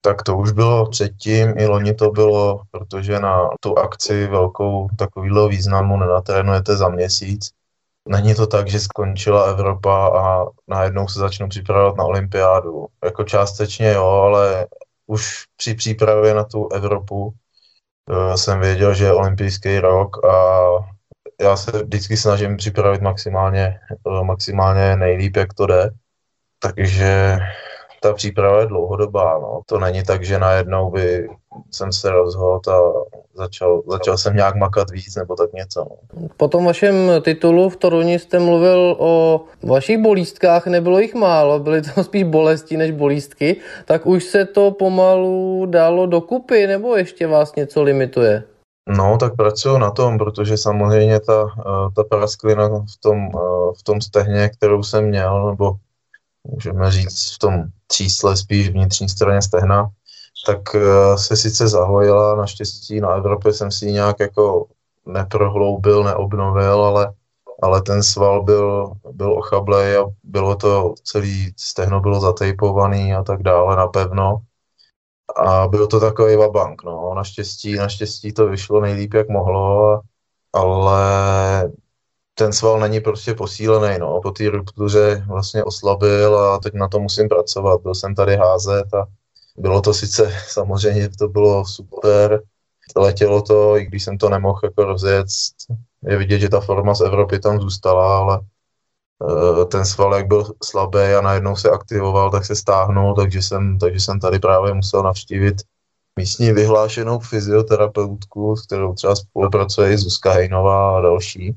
Tak 0.00 0.22
to 0.22 0.36
už 0.36 0.52
bylo 0.52 0.90
předtím, 0.90 1.54
i 1.58 1.66
loni 1.66 1.94
to 1.94 2.10
bylo, 2.10 2.62
protože 2.70 3.20
na 3.20 3.48
tu 3.60 3.78
akci 3.78 4.26
velkou 4.26 4.88
takovýhle 4.98 5.48
významu 5.48 5.96
nenatrénujete 5.96 6.76
za 6.76 6.88
měsíc. 6.88 7.50
Není 8.08 8.34
to 8.34 8.46
tak, 8.46 8.68
že 8.68 8.80
skončila 8.80 9.44
Evropa 9.44 10.08
a 10.08 10.46
najednou 10.68 11.08
se 11.08 11.18
začnou 11.18 11.48
připravovat 11.48 11.96
na 11.96 12.04
olympiádu. 12.04 12.86
Jako 13.04 13.24
částečně 13.24 13.92
jo, 13.92 14.06
ale 14.06 14.66
už 15.06 15.44
při 15.56 15.74
přípravě 15.74 16.34
na 16.34 16.44
tu 16.44 16.68
Evropu 16.68 17.34
Eh, 18.10 18.36
jsem 18.36 18.60
věděl, 18.60 18.94
že 18.94 19.04
je 19.04 19.12
olympijský 19.12 19.78
rok 19.78 20.24
a 20.24 20.68
já 21.40 21.56
se 21.56 21.82
vždycky 21.82 22.16
snažím 22.16 22.56
připravit 22.56 23.00
maximálně, 23.00 23.80
eh, 23.90 24.24
maximálně 24.24 24.96
nejlíp, 24.96 25.36
jak 25.36 25.54
to 25.54 25.66
jde. 25.66 25.90
Takže 26.58 27.38
ta 28.00 28.12
příprava 28.12 28.60
je 28.60 28.66
dlouhodobá. 28.66 29.38
No. 29.38 29.60
To 29.66 29.78
není 29.78 30.02
tak, 30.02 30.24
že 30.24 30.38
najednou 30.38 30.90
by 30.90 31.28
jsem 31.70 31.92
se 31.92 32.10
rozhodl 32.10 32.70
a 32.70 32.80
začal, 33.34 33.82
začal 33.86 34.18
jsem 34.18 34.36
nějak 34.36 34.54
makat 34.54 34.90
víc 34.90 35.16
nebo 35.16 35.36
tak 35.36 35.52
něco. 35.52 35.86
No. 35.90 36.28
Po 36.36 36.48
tom 36.48 36.64
vašem 36.64 36.94
titulu 37.22 37.68
v 37.68 37.76
Toruni 37.76 38.18
jste 38.18 38.38
mluvil 38.38 38.96
o 38.98 39.40
vašich 39.62 39.98
bolístkách, 39.98 40.66
nebylo 40.66 40.98
jich 40.98 41.14
málo, 41.14 41.58
byly 41.58 41.82
to 41.82 42.04
spíš 42.04 42.24
bolesti 42.24 42.76
než 42.76 42.90
bolístky, 42.90 43.56
tak 43.84 44.06
už 44.06 44.24
se 44.24 44.44
to 44.44 44.70
pomalu 44.70 45.66
dalo 45.66 46.06
dokupy 46.06 46.66
nebo 46.66 46.96
ještě 46.96 47.26
vás 47.26 47.54
něco 47.54 47.82
limituje? 47.82 48.42
No, 48.88 49.18
tak 49.18 49.36
pracuju 49.36 49.78
na 49.78 49.90
tom, 49.90 50.18
protože 50.18 50.56
samozřejmě 50.56 51.20
ta, 51.20 51.46
eh, 51.58 51.90
ta 51.96 52.04
prasklina 52.04 52.68
v 52.68 53.00
tom, 53.00 53.28
eh, 53.34 53.38
v 53.78 53.82
tom 53.82 54.00
stehně, 54.00 54.48
kterou 54.48 54.82
jsem 54.82 55.04
měl, 55.04 55.50
nebo 55.50 55.72
můžeme 56.48 56.90
říct 56.90 57.34
v 57.34 57.38
tom 57.38 57.64
třísle 57.86 58.36
spíš 58.36 58.68
vnitřní 58.68 59.08
straně 59.08 59.42
stehna, 59.42 59.90
tak 60.46 60.74
eh, 60.74 61.18
se 61.18 61.36
sice 61.36 61.68
zahojila, 61.68 62.36
naštěstí 62.36 63.00
na 63.00 63.08
Evropě 63.08 63.52
jsem 63.52 63.70
si 63.70 63.86
ji 63.86 63.92
nějak 63.92 64.20
jako 64.20 64.66
neprohloubil, 65.06 66.04
neobnovil, 66.04 66.84
ale, 66.84 67.12
ale 67.62 67.82
ten 67.82 68.02
sval 68.02 68.42
byl, 68.42 68.92
byl 69.12 69.32
ochablej 69.32 69.96
a 69.96 70.04
bylo 70.24 70.56
to, 70.56 70.94
celý 71.02 71.52
stehno 71.56 72.00
bylo 72.00 72.20
zatejpovaný 72.20 73.14
a 73.14 73.22
tak 73.22 73.42
dále 73.42 73.76
napevno. 73.76 74.36
A 75.36 75.68
byl 75.68 75.86
to 75.86 76.00
takový 76.00 76.36
vabank, 76.36 76.84
no. 76.84 77.12
Naštěstí, 77.14 77.74
naštěstí 77.74 78.32
to 78.32 78.46
vyšlo 78.46 78.80
nejlíp, 78.80 79.14
jak 79.14 79.28
mohlo, 79.28 80.00
ale 80.52 81.00
ten 82.38 82.52
sval 82.52 82.80
není 82.80 83.00
prostě 83.00 83.34
posílený, 83.34 83.98
no. 83.98 84.20
Po 84.20 84.30
té 84.30 84.50
ruptuře 84.50 85.24
vlastně 85.28 85.64
oslabil 85.64 86.38
a 86.38 86.58
teď 86.58 86.74
na 86.74 86.88
to 86.88 86.98
musím 87.00 87.28
pracovat. 87.28 87.80
Byl 87.80 87.94
jsem 87.94 88.14
tady 88.14 88.36
házet 88.36 88.94
a 88.94 89.06
bylo 89.56 89.80
to 89.80 89.94
sice, 89.94 90.32
samozřejmě 90.48 91.08
to 91.18 91.28
bylo 91.28 91.66
super, 91.66 92.42
letělo 92.96 93.42
to, 93.42 93.76
i 93.76 93.84
když 93.84 94.04
jsem 94.04 94.18
to 94.18 94.28
nemohl 94.28 94.60
jako 94.62 94.84
rozjet. 94.84 95.26
Je 96.02 96.18
vidět, 96.18 96.38
že 96.38 96.48
ta 96.48 96.60
forma 96.60 96.94
z 96.94 97.00
Evropy 97.00 97.38
tam 97.38 97.60
zůstala, 97.60 98.18
ale 98.18 98.40
uh, 99.18 99.64
ten 99.64 99.84
sval, 99.84 100.14
jak 100.14 100.26
byl 100.26 100.44
slabý 100.64 100.98
a 100.98 101.20
najednou 101.20 101.56
se 101.56 101.70
aktivoval, 101.70 102.30
tak 102.30 102.44
se 102.44 102.56
stáhnul, 102.56 103.14
takže 103.14 103.42
jsem, 103.42 103.78
takže 103.78 104.00
jsem 104.00 104.20
tady 104.20 104.38
právě 104.38 104.74
musel 104.74 105.02
navštívit 105.02 105.56
místní 106.18 106.52
vyhlášenou 106.52 107.18
fyzioterapeutku, 107.18 108.56
s 108.56 108.66
kterou 108.66 108.94
třeba 108.94 109.16
spolupracuje 109.16 109.92
i 109.92 109.98
Zuzka 109.98 110.32
Hejnová 110.32 110.98
a 110.98 111.00
další. 111.00 111.56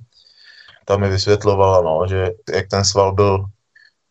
Tam 0.86 1.02
mi 1.02 1.10
vysvětlovala, 1.10 1.82
no, 1.82 2.08
že 2.08 2.32
jak 2.54 2.68
ten 2.68 2.86
sval 2.86 3.12
byl 3.12 3.46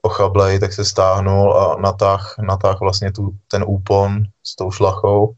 ochablej, 0.03 0.59
tak 0.59 0.73
se 0.73 0.85
stáhnul 0.85 1.59
a 1.59 1.77
natáh, 1.81 2.35
natáh 2.39 2.81
vlastně 2.81 3.13
tu, 3.13 3.31
ten 3.49 3.65
úpon 3.67 4.23
s 4.43 4.57
tou 4.57 4.71
šlachou 4.71 5.33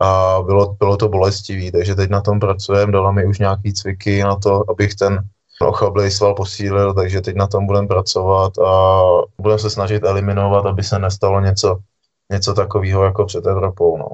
a 0.00 0.38
bylo, 0.46 0.76
bylo 0.78 0.96
to 0.96 1.08
bolestivý, 1.08 1.70
takže 1.70 1.94
teď 1.94 2.10
na 2.10 2.20
tom 2.20 2.40
pracujeme, 2.40 2.92
dala 2.92 3.12
mi 3.12 3.26
už 3.26 3.38
nějaký 3.38 3.72
cviky 3.72 4.22
na 4.22 4.36
to, 4.36 4.70
abych 4.70 4.94
ten 4.94 5.18
ochablej 5.60 6.10
sval 6.10 6.34
posílil, 6.34 6.94
takže 6.94 7.20
teď 7.20 7.36
na 7.36 7.46
tom 7.46 7.66
budeme 7.66 7.88
pracovat 7.88 8.58
a 8.58 9.00
budeme 9.40 9.58
se 9.58 9.70
snažit 9.70 10.04
eliminovat, 10.04 10.66
aby 10.66 10.82
se 10.82 10.98
nestalo 10.98 11.40
něco, 11.40 11.78
něco 12.30 12.54
takového 12.54 13.04
jako 13.04 13.24
před 13.24 13.46
Evropou. 13.46 13.98
No. 13.98 14.08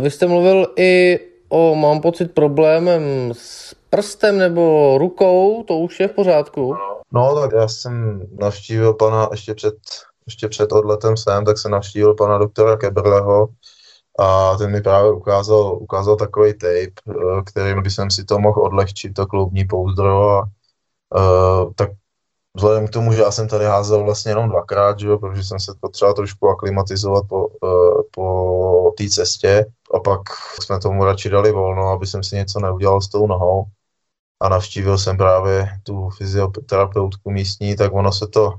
Vy 0.00 0.10
jste 0.10 0.26
mluvil 0.26 0.66
i 0.76 1.20
o, 1.48 1.74
mám 1.74 2.00
pocit, 2.00 2.34
problémem 2.34 3.02
s 3.32 3.74
prstem 3.90 4.38
nebo 4.38 4.94
rukou, 4.98 5.62
to 5.62 5.78
už 5.78 6.00
je 6.00 6.08
v 6.08 6.12
pořádku? 6.12 6.74
No, 7.12 7.40
tak 7.40 7.50
já 7.52 7.68
jsem 7.68 8.26
navštívil 8.40 8.94
pana 8.94 9.28
ještě 9.30 9.54
před, 9.54 9.74
ještě 10.26 10.48
před 10.48 10.72
odletem 10.72 11.16
sem, 11.16 11.44
tak 11.44 11.58
jsem 11.58 11.70
navštívil 11.70 12.14
pana 12.14 12.38
doktora 12.38 12.76
Keberleho 12.76 13.48
a 14.18 14.56
ten 14.56 14.72
mi 14.72 14.80
právě 14.80 15.12
ukázal, 15.12 15.78
ukázal 15.80 16.16
takový 16.16 16.52
tape, 16.52 16.92
eh, 17.10 17.42
kterým 17.44 17.82
by 17.82 17.90
jsem 17.90 18.10
si 18.10 18.24
to 18.24 18.38
mohl 18.38 18.62
odlehčit, 18.62 19.14
to 19.14 19.26
kloubní 19.26 19.64
pouzdro 19.64 20.30
a 20.30 20.42
uh, 21.14 21.72
tak 21.74 21.90
vzhledem 22.54 22.86
k 22.86 22.90
tomu, 22.90 23.12
že 23.12 23.22
já 23.22 23.30
jsem 23.30 23.48
tady 23.48 23.64
házel 23.64 24.04
vlastně 24.04 24.30
jenom 24.30 24.48
dvakrát, 24.48 24.98
že 24.98 25.06
jo, 25.06 25.18
protože 25.18 25.44
jsem 25.44 25.60
se 25.60 25.72
potřeboval 25.80 26.14
trošku 26.14 26.48
aklimatizovat 26.48 27.24
po, 27.28 27.46
uh, 27.46 28.02
po 28.10 28.92
té 28.98 29.08
cestě 29.08 29.66
a 29.94 30.00
pak 30.00 30.20
jsme 30.62 30.78
tomu 30.78 31.04
radši 31.04 31.28
dali 31.28 31.52
volno, 31.52 31.88
aby 31.88 32.06
jsem 32.06 32.24
si 32.24 32.36
něco 32.36 32.60
neudělal 32.60 33.00
s 33.00 33.08
tou 33.08 33.26
nohou 33.26 33.64
a 34.40 34.48
navštívil 34.48 34.98
jsem 34.98 35.16
právě 35.16 35.68
tu 35.82 36.10
fyzioterapeutku 36.10 37.30
místní, 37.30 37.76
tak 37.76 37.92
ono 37.92 38.12
se 38.12 38.26
to 38.26 38.54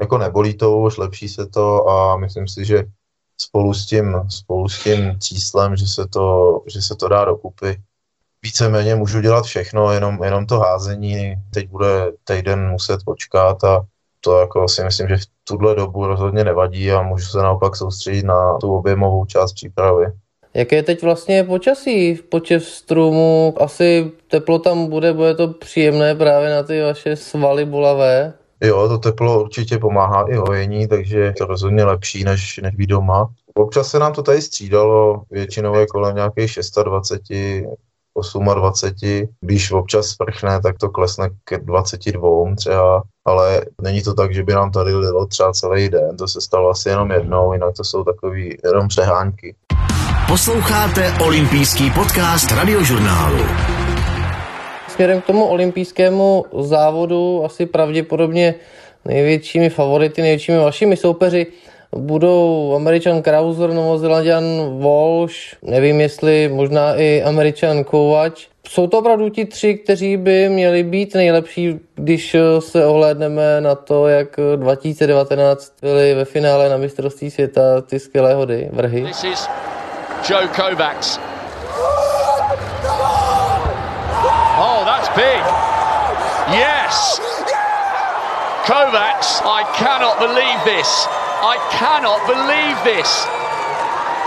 jako 0.00 0.18
nebolí 0.18 0.56
to 0.56 0.78
už, 0.78 0.96
lepší 0.96 1.28
se 1.28 1.46
to 1.46 1.88
a 1.88 2.16
myslím 2.16 2.48
si, 2.48 2.64
že 2.64 2.84
spolu 3.38 3.74
s 3.74 3.86
tím, 3.86 4.16
spolu 4.28 4.68
s 4.68 4.82
tím 4.82 5.20
číslem, 5.20 5.76
že 5.76 5.86
se 5.86 6.06
to, 6.08 6.60
že 6.66 6.82
se 6.82 6.94
to 6.94 7.08
dá 7.08 7.24
dokupy. 7.24 7.82
Víceméně 8.42 8.94
můžu 8.94 9.20
dělat 9.20 9.44
všechno, 9.44 9.92
jenom, 9.92 10.24
jenom 10.24 10.46
to 10.46 10.58
házení 10.58 11.34
teď 11.50 11.68
bude 11.68 12.12
týden 12.24 12.70
muset 12.70 13.04
počkat 13.04 13.64
a 13.64 13.86
to 14.20 14.40
jako 14.40 14.68
si 14.68 14.84
myslím, 14.84 15.08
že 15.08 15.16
v 15.16 15.26
tuhle 15.44 15.74
dobu 15.74 16.06
rozhodně 16.06 16.44
nevadí 16.44 16.92
a 16.92 17.02
můžu 17.02 17.26
se 17.26 17.38
naopak 17.38 17.76
soustředit 17.76 18.22
na 18.22 18.58
tu 18.58 18.74
objemovou 18.76 19.24
část 19.24 19.52
přípravy. 19.52 20.06
Jaké 20.54 20.76
je 20.76 20.82
teď 20.82 21.02
vlastně 21.02 21.44
počasí 21.44 22.14
v 22.14 22.22
počestrumu? 22.22 23.54
Asi 23.60 24.12
teplo 24.28 24.58
tam 24.58 24.86
bude, 24.86 25.12
bude 25.12 25.34
to 25.34 25.48
příjemné 25.48 26.14
právě 26.14 26.50
na 26.50 26.62
ty 26.62 26.82
vaše 26.82 27.16
svaly 27.16 27.64
bolavé? 27.64 28.32
Jo, 28.60 28.88
to 28.88 28.98
teplo 28.98 29.42
určitě 29.42 29.78
pomáhá 29.78 30.24
i 30.30 30.34
hojení, 30.34 30.88
takže 30.88 31.18
je 31.18 31.32
to 31.32 31.44
rozhodně 31.44 31.84
lepší, 31.84 32.24
než, 32.24 32.60
než 32.62 32.74
být 32.74 32.86
doma. 32.86 33.28
Občas 33.54 33.88
se 33.88 33.98
nám 33.98 34.12
to 34.12 34.22
tady 34.22 34.42
střídalo, 34.42 35.22
většinou 35.30 35.74
je 35.74 35.86
kolem 35.86 36.16
nějakých 36.16 36.58
26, 36.82 37.64
28, 38.54 39.28
když 39.40 39.72
občas 39.72 40.06
sprchne, 40.06 40.60
tak 40.60 40.78
to 40.78 40.88
klesne 40.88 41.30
k 41.44 41.58
22 41.58 42.54
třeba, 42.56 43.02
ale 43.24 43.60
není 43.82 44.02
to 44.02 44.14
tak, 44.14 44.34
že 44.34 44.42
by 44.42 44.52
nám 44.52 44.70
tady 44.70 44.94
lilo 44.94 45.26
třeba 45.26 45.52
celý 45.52 45.88
den, 45.88 46.16
to 46.16 46.28
se 46.28 46.40
stalo 46.40 46.70
asi 46.70 46.88
jenom 46.88 47.10
jednou, 47.10 47.52
jinak 47.52 47.74
to 47.76 47.84
jsou 47.84 48.04
takový 48.04 48.58
jenom 48.64 48.88
přehánky. 48.88 49.54
Posloucháte 50.34 51.12
olympijský 51.24 51.90
podcast 51.90 52.52
radiožurnálu. 52.52 53.38
Směrem 54.88 55.20
k 55.20 55.24
tomu 55.26 55.44
olympijskému 55.44 56.44
závodu 56.60 57.44
asi 57.44 57.66
pravděpodobně 57.66 58.54
největšími 59.04 59.70
favority, 59.70 60.22
největšími 60.22 60.58
vašimi 60.58 60.96
soupeři 60.96 61.46
budou 61.96 62.72
Američan 62.76 63.22
Krauser, 63.22 63.72
Novozelandian 63.72 64.44
Walsh, 64.80 65.34
nevím 65.62 66.00
jestli 66.00 66.50
možná 66.52 66.94
i 66.94 67.22
Američan 67.22 67.84
Kovač. 67.84 68.46
Jsou 68.68 68.86
to 68.86 68.98
opravdu 68.98 69.28
ti 69.28 69.44
tři, 69.44 69.74
kteří 69.74 70.16
by 70.16 70.48
měli 70.48 70.82
být 70.82 71.14
nejlepší, 71.14 71.74
když 71.94 72.36
se 72.58 72.86
ohlédneme 72.86 73.60
na 73.60 73.74
to, 73.74 74.08
jak 74.08 74.28
2019 74.56 75.72
byli 75.82 76.14
ve 76.14 76.24
finále 76.24 76.68
na 76.68 76.76
mistrovství 76.76 77.30
světa 77.30 77.80
ty 77.80 77.98
skvělé 77.98 78.34
hody, 78.34 78.68
vrhy. 78.72 79.06
Joe 80.24 80.48
Kovacs. 80.48 81.20
Oh, 84.56 84.84
that's 84.86 85.08
big. 85.14 85.44
Yes. 86.48 87.20
Kovacs, 88.64 89.42
I 89.44 89.64
cannot 89.76 90.18
believe 90.18 90.64
this. 90.64 91.06
I 91.42 91.58
cannot 91.70 92.26
believe 92.26 92.82
this. 92.84 93.26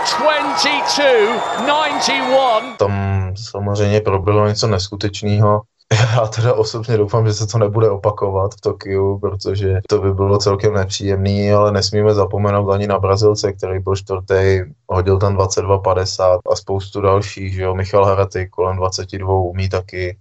22-91. 0.06 2.76
Tam 2.76 3.32
samozřejmě 3.50 4.00
proběhlo 4.00 4.48
něco 4.48 4.66
neskutečného. 4.66 5.60
Já 6.16 6.26
teda 6.26 6.54
osobně 6.54 6.96
doufám, 6.96 7.26
že 7.26 7.34
se 7.34 7.46
to 7.46 7.58
nebude 7.58 7.90
opakovat 7.90 8.54
v 8.54 8.60
Tokiu, 8.60 9.18
protože 9.18 9.80
to 9.88 9.98
by 9.98 10.14
bylo 10.14 10.38
celkem 10.38 10.74
nepříjemný, 10.74 11.52
ale 11.52 11.72
nesmíme 11.72 12.14
zapomenout 12.14 12.70
ani 12.70 12.86
na 12.86 12.98
Brazilce, 12.98 13.52
který 13.52 13.78
byl 13.78 13.96
čtvrtý, 13.96 14.60
hodil 14.88 15.18
tam 15.18 15.36
22,50 15.36 16.38
a 16.52 16.56
spoustu 16.56 17.00
dalších, 17.00 17.54
že 17.54 17.62
jo, 17.62 17.74
Michal 17.74 18.04
Haraty 18.04 18.48
kolem 18.48 18.76
22 18.76 19.34
umí 19.34 19.68
taky, 19.68 20.18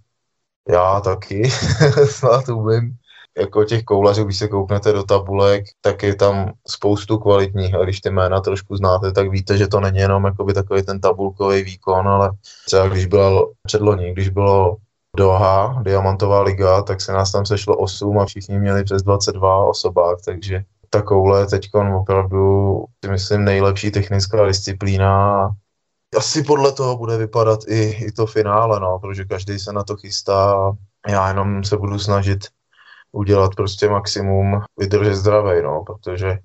já 0.69 1.01
taky, 1.01 1.49
snad 2.05 2.49
umím. 2.49 2.95
Jako 3.37 3.63
těch 3.63 3.83
koulařů, 3.83 4.23
když 4.23 4.37
se 4.37 4.47
kouknete 4.47 4.93
do 4.93 5.03
tabulek, 5.03 5.63
tak 5.81 6.03
je 6.03 6.15
tam 6.15 6.53
spoustu 6.67 7.17
kvalitních 7.17 7.75
a 7.75 7.83
když 7.83 8.01
ty 8.01 8.09
jména 8.09 8.41
trošku 8.41 8.75
znáte, 8.75 9.11
tak 9.11 9.29
víte, 9.29 9.57
že 9.57 9.67
to 9.67 9.79
není 9.79 9.97
jenom 9.97 10.25
jakoby 10.25 10.53
takový 10.53 10.83
ten 10.83 11.01
tabulkový 11.01 11.63
výkon, 11.63 12.07
ale 12.07 12.31
třeba 12.65 12.87
když 12.87 13.05
byl 13.05 13.51
předloni, 13.63 14.13
když 14.13 14.29
bylo 14.29 14.77
Doha, 15.17 15.81
Diamantová 15.83 16.41
liga, 16.41 16.81
tak 16.81 17.01
se 17.01 17.11
nás 17.11 17.31
tam 17.31 17.45
sešlo 17.45 17.77
8 17.77 18.19
a 18.19 18.25
všichni 18.25 18.59
měli 18.59 18.83
přes 18.83 19.03
22 19.03 19.65
osobách, 19.65 20.17
takže 20.25 20.63
ta 20.89 21.01
koule 21.01 21.47
teď 21.47 21.69
opravdu, 21.99 22.83
si 23.05 23.11
myslím, 23.11 23.45
nejlepší 23.45 23.91
technická 23.91 24.45
disciplína. 24.45 25.49
Asi 26.17 26.43
podle 26.43 26.71
toho 26.71 26.97
bude 26.97 27.17
vypadat 27.17 27.59
i, 27.67 28.05
i 28.07 28.11
to 28.11 28.25
finále, 28.25 28.79
no, 28.79 28.99
protože 28.99 29.25
každý 29.25 29.59
se 29.59 29.73
na 29.73 29.83
to 29.83 29.95
chystá. 29.95 30.71
Já 31.07 31.27
jenom 31.27 31.63
se 31.63 31.77
budu 31.77 31.99
snažit 31.99 32.39
udělat 33.11 33.55
prostě 33.55 33.89
maximum, 33.89 34.61
vydržet 34.77 35.15
zdravý, 35.15 35.61
no, 35.63 35.83
protože 35.85 36.39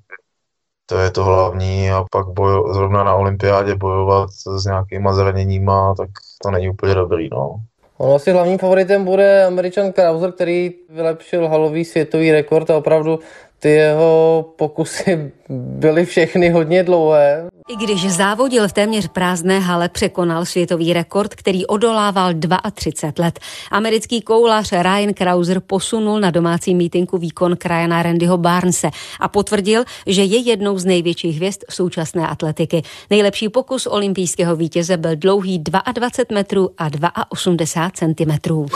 to 0.87 0.99
je 0.99 1.11
to 1.11 1.25
hlavní 1.25 1.91
a 1.91 2.05
pak 2.11 2.29
bojo, 2.29 2.75
zrovna 2.75 3.05
na 3.05 3.15
olympiádě 3.15 3.75
bojovat 3.75 4.31
s 4.31 4.65
nějakýma 4.65 5.15
zraněníma, 5.15 5.95
tak 5.95 6.11
to 6.43 6.51
není 6.51 6.71
úplně 6.71 6.95
dobrý, 6.95 7.29
no. 7.33 7.57
Ono 8.03 8.15
asi 8.15 8.31
hlavním 8.31 8.59
favoritem 8.59 9.05
bude 9.05 9.45
američan 9.45 9.93
Krauser, 9.93 10.33
který 10.33 10.75
vylepšil 10.89 11.49
halový 11.49 11.85
světový 11.85 12.33
rekord 12.33 12.71
a 12.71 12.77
opravdu 12.77 13.19
ty 13.59 13.71
jeho 13.71 14.45
pokusy 14.57 15.33
byly 15.49 16.05
všechny 16.05 16.51
hodně 16.51 16.83
dlouhé. 16.83 17.49
I 17.69 17.77
když 17.77 18.13
závodil 18.13 18.69
v 18.69 18.73
téměř 18.73 19.09
prázdné 19.09 19.61
hale, 19.61 19.89
překonal 19.89 20.45
světový 20.45 20.93
rekord, 20.93 21.35
který 21.35 21.67
odolával 21.67 22.35
32 22.75 23.25
let. 23.25 23.41
Americký 23.71 24.23
koulař 24.23 24.73
Ryan 24.73 25.15
Krauser 25.15 25.61
posunul 25.61 26.21
na 26.21 26.31
domácí 26.31 26.75
mítinku 26.75 27.19
výkon 27.19 27.57
krajana 27.57 28.03
Randyho 28.03 28.39
Barnese 28.39 28.91
a 29.21 29.29
potvrdil, 29.29 29.85
že 30.07 30.23
je 30.23 30.39
jednou 30.39 30.79
z 30.79 30.85
největších 30.85 31.37
hvězd 31.37 31.65
současné 31.71 32.29
atletiky. 32.29 32.83
Nejlepší 33.11 33.49
pokus 33.49 33.87
olympijského 33.87 34.57
vítěze 34.57 34.97
byl 34.97 35.17
dlouhý 35.17 35.59
22 35.59 36.09
metrů 36.35 36.71
a 36.79 37.33
82 37.33 37.91
centimetrů. 37.91 38.67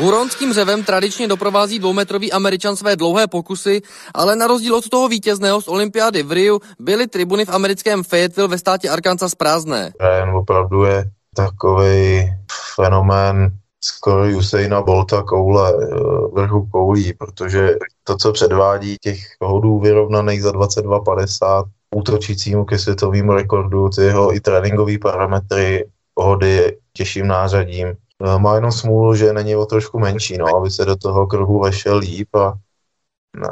Huronským 0.00 0.52
řevem 0.52 0.84
tradičně 0.84 1.28
doprovází 1.28 1.78
dvoumetrový 1.78 2.32
američan 2.32 2.76
své 2.76 2.96
dlouhé 2.96 3.26
pokusy, 3.26 3.82
ale 4.14 4.36
na 4.36 4.46
rozdíl 4.46 4.74
od 4.74 4.88
toho 4.88 5.08
vítězného 5.08 5.62
z 5.62 5.68
olympiády 5.68 6.22
v 6.22 6.32
Riu 6.32 6.60
byly 6.80 7.06
tribuny 7.06 7.44
v 7.44 7.48
americkém 7.48 8.04
Fayetteville 8.04 8.48
ve 8.48 8.58
státě 8.58 8.88
Arkansas 8.88 9.34
prázdné. 9.34 9.92
Ryan 10.00 10.36
opravdu 10.36 10.84
je 10.84 11.04
takový 11.34 12.32
fenomén 12.74 13.50
skoro 13.84 14.36
Usaina 14.36 14.82
Bolta 14.82 15.22
koule, 15.22 15.72
eh, 15.72 15.86
vrchu 16.32 16.68
koulí, 16.72 17.12
protože 17.12 17.74
to, 18.04 18.16
co 18.16 18.32
předvádí 18.32 18.96
těch 19.00 19.20
hodů 19.40 19.78
vyrovnaných 19.80 20.42
za 20.42 20.52
22,50 20.52 21.64
útočícímu 21.94 22.64
ke 22.64 22.78
světovému 22.78 23.32
rekordu, 23.32 23.88
ty 23.88 24.02
jeho 24.02 24.34
i 24.34 24.40
tréninkové 24.40 24.98
parametry, 24.98 25.84
hody 26.16 26.76
těžším 26.92 27.26
nářadím, 27.26 27.94
má 28.38 28.54
jenom 28.54 28.72
smůlu, 28.72 29.14
že 29.14 29.32
není 29.32 29.56
o 29.56 29.66
trošku 29.66 29.98
menší, 29.98 30.38
no, 30.38 30.56
aby 30.56 30.70
se 30.70 30.84
do 30.84 30.96
toho 30.96 31.26
kruhu 31.26 31.60
vešel 31.60 31.96
líp 31.98 32.34
a, 32.34 32.54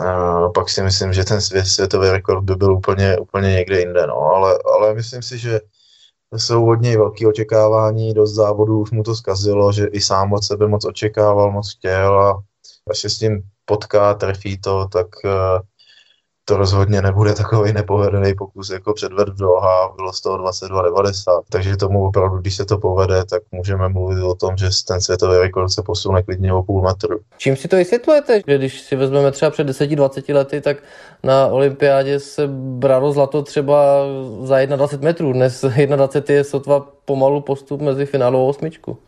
a 0.07 0.49
pak 0.49 0.69
si 0.69 0.83
myslím, 0.83 1.13
že 1.13 1.25
ten 1.25 1.41
svět, 1.41 1.67
světový 1.67 2.11
rekord 2.11 2.45
by 2.45 2.55
byl 2.55 2.73
úplně, 2.73 3.19
úplně 3.19 3.53
někde 3.53 3.79
jinde, 3.79 4.07
no, 4.07 4.17
ale, 4.17 4.59
ale 4.75 4.95
myslím 4.95 5.23
si, 5.23 5.39
že 5.39 5.61
jsou 6.37 6.65
hodně 6.65 6.99
velké 6.99 7.27
očekávání, 7.27 8.15
dost 8.15 8.35
závodů 8.35 8.81
už 8.81 8.91
mu 8.91 9.03
to 9.03 9.15
zkazilo, 9.15 9.73
že 9.73 9.87
i 9.87 10.01
sám 10.01 10.33
od 10.33 10.45
sebe 10.45 10.69
moc 10.69 10.85
očekával, 10.85 11.53
moc 11.53 11.75
chtěl 11.77 12.21
a 12.21 12.43
až 12.91 12.99
se 12.99 13.11
s 13.11 13.19
tím 13.19 13.43
potká, 13.65 14.15
trefí 14.15 14.61
to, 14.61 14.89
tak 14.89 15.07
uh, 15.25 15.31
to 16.45 16.57
rozhodně 16.57 17.03
nebude 17.03 17.35
takový 17.35 17.73
nepovedený 17.73 18.35
pokus 18.35 18.71
jako 18.71 18.95
předved 18.95 19.29
v 19.29 19.37
Doha, 19.37 19.93
bylo 19.97 20.13
z 20.13 20.21
toho 20.21 20.39
22,90. 20.39 21.43
Takže 21.49 21.77
tomu 21.77 22.07
opravdu, 22.07 22.39
když 22.39 22.57
se 22.57 22.65
to 22.65 22.79
povede, 22.79 23.25
tak 23.25 23.43
můžeme 23.53 23.89
mluvit 23.89 24.23
o 24.23 24.35
tom, 24.35 24.57
že 24.57 24.69
ten 24.89 25.01
světový 25.01 25.39
rekord 25.39 25.71
se 25.71 25.83
posune 25.83 26.23
klidně 26.23 26.53
o 26.53 26.63
půl 26.63 26.83
metru. 26.83 27.21
Čím 27.39 27.57
si 27.57 27.69
to 27.69 27.77
vysvětlujete? 27.77 28.43
Že 28.47 28.59
když 28.59 28.81
si 28.81 28.97
vezmeme 28.97 29.33
třeba 29.33 29.51
před 29.51 29.69
10-20 29.69 30.35
lety, 30.35 30.61
tak 30.61 30.77
na 31.23 31.47
olympiádě 31.47 32.21
se 32.21 32.47
bralo 32.53 33.13
zlato 33.13 33.43
třeba 33.43 34.05
za 34.43 34.65
21 34.65 35.05
metrů. 35.05 35.33
Dnes 35.33 35.65
21 35.97 36.35
je 36.35 36.45
sotva 36.45 36.87
pomalu 37.05 37.41
postup 37.41 37.81
mezi 37.81 38.07
finálovou 38.07 38.49
osmičku. 38.49 38.99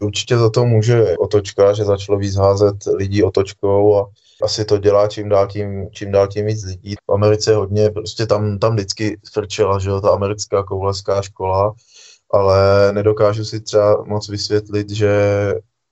Určitě 0.00 0.38
za 0.38 0.50
to 0.50 0.64
může 0.64 1.16
otočka, 1.18 1.72
že 1.72 1.84
začalo 1.84 2.18
víc 2.18 2.36
házet 2.36 2.74
lidí 2.96 3.22
otočkou 3.22 3.96
a 3.96 4.08
asi 4.42 4.64
to 4.64 4.78
dělá 4.78 5.08
čím 5.08 5.28
dál 5.28 5.46
tím, 5.46 5.90
čím 5.90 6.12
dál 6.12 6.28
tím 6.28 6.46
víc 6.46 6.64
lidí. 6.64 6.94
V 6.94 7.12
Americe 7.12 7.54
hodně, 7.54 7.90
prostě 7.90 8.26
tam, 8.26 8.58
tam 8.58 8.74
vždycky 8.74 9.20
frčela, 9.32 9.78
že 9.78 9.90
jo, 9.90 10.00
ta 10.00 10.10
americká 10.10 10.62
kouleská 10.62 11.22
škola, 11.22 11.74
ale 12.32 12.92
nedokážu 12.92 13.44
si 13.44 13.60
třeba 13.60 14.04
moc 14.04 14.28
vysvětlit, 14.28 14.90
že 14.90 15.14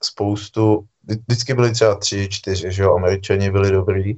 spoustu, 0.05 0.85
vždycky 1.29 1.55
byli 1.55 1.73
třeba 1.73 1.95
tři, 1.95 2.29
čtyři, 2.29 2.73
že 2.73 2.83
jo, 2.83 2.95
američani 2.95 3.51
byli 3.51 3.71
dobrý, 3.71 4.15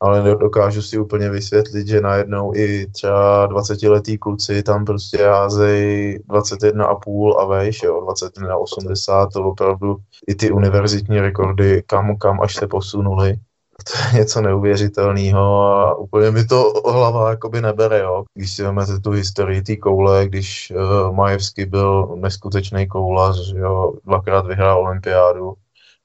ale 0.00 0.22
nedokážu 0.22 0.82
si 0.82 0.98
úplně 0.98 1.30
vysvětlit, 1.30 1.86
že 1.86 2.00
najednou 2.00 2.54
i 2.54 2.86
třeba 2.86 3.48
20-letý 3.48 4.18
kluci 4.18 4.62
tam 4.62 4.84
prostě 4.84 5.24
házejí 5.24 6.18
21,5 6.18 7.40
a 7.40 7.44
vejš, 7.44 7.82
jo, 7.82 8.06
21,80, 8.06 9.28
to 9.32 9.44
opravdu 9.44 9.96
i 10.28 10.34
ty 10.34 10.50
univerzitní 10.50 11.20
rekordy, 11.20 11.82
kam, 11.86 12.16
kam 12.16 12.40
až 12.40 12.54
se 12.54 12.66
posunuli 12.66 13.36
to 13.84 13.92
je 13.98 14.18
něco 14.20 14.40
neuvěřitelného 14.40 15.66
a 15.66 15.94
úplně 15.94 16.30
mi 16.30 16.44
to 16.44 16.72
hlava 16.86 17.30
jakoby 17.30 17.60
nebere, 17.60 17.98
jo. 17.98 18.24
Když 18.34 18.52
si 18.52 18.62
vezmete 18.62 19.00
tu 19.00 19.10
historii 19.10 19.62
té 19.62 19.76
koule, 19.76 20.26
když 20.26 20.72
uh, 20.76 21.14
Majevský 21.16 21.64
byl 21.64 22.16
neskutečný 22.16 22.86
koulař, 22.86 23.52
jo, 23.54 23.92
dvakrát 24.04 24.46
vyhrál 24.46 24.78
olympiádu 24.78 25.54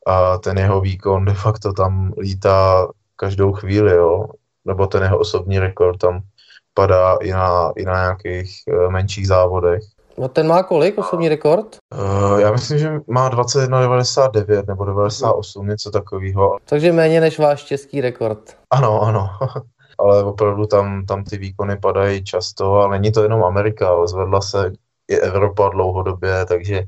a 0.08 0.38
ten 0.38 0.58
jeho 0.58 0.82
výkon 0.82 1.26
de 1.26 1.34
facto 1.34 1.74
tam 1.74 2.14
lítá 2.18 2.88
každou 3.16 3.54
chvíli, 3.54 3.92
jo. 3.92 4.26
Nebo 4.66 4.88
ten 4.88 5.04
jeho 5.04 5.20
osobní 5.20 5.60
rekord 5.60 5.98
tam 5.98 6.22
padá 6.74 7.18
i 7.22 7.32
na, 7.32 7.72
i 7.76 7.86
na 7.86 7.94
nějakých 7.94 8.64
uh, 8.68 8.92
menších 8.92 9.28
závodech. 9.28 9.84
No 10.18 10.28
ten 10.28 10.48
má 10.48 10.64
kolik, 10.64 10.98
osobní 10.98 11.30
rekord? 11.30 11.78
Uh, 11.94 12.40
já 12.40 12.52
myslím, 12.52 12.80
že 12.80 12.92
má 13.08 13.30
21,99 13.30 14.64
nebo 14.68 14.86
98, 14.86 15.68
něco 15.68 15.92
takového. 15.92 16.58
Takže 16.66 16.92
méně 16.92 17.22
než 17.22 17.40
váš 17.40 17.64
český 17.64 18.02
rekord. 18.02 18.58
Ano, 18.70 19.02
ano. 19.02 19.30
ale 20.00 20.24
opravdu 20.24 20.66
tam, 20.66 21.06
tam 21.06 21.24
ty 21.24 21.38
výkony 21.38 21.78
padají 21.78 22.24
často 22.24 22.80
a 22.80 22.88
není 22.88 23.12
to 23.12 23.24
jenom 23.24 23.44
Amerika, 23.44 24.08
zvedla 24.08 24.42
se 24.42 24.72
i 25.08 25.18
Evropa 25.18 25.70
dlouhodobě, 25.70 26.46
takže 26.46 26.84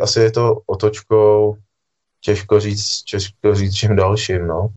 asi 0.00 0.20
je 0.20 0.30
to 0.30 0.58
otočkou, 0.66 1.56
těžko 2.20 2.60
říct, 2.60 3.02
těžko 3.02 3.54
říct 3.54 3.74
čím 3.74 3.96
dalším, 3.96 4.46
no. 4.46 4.68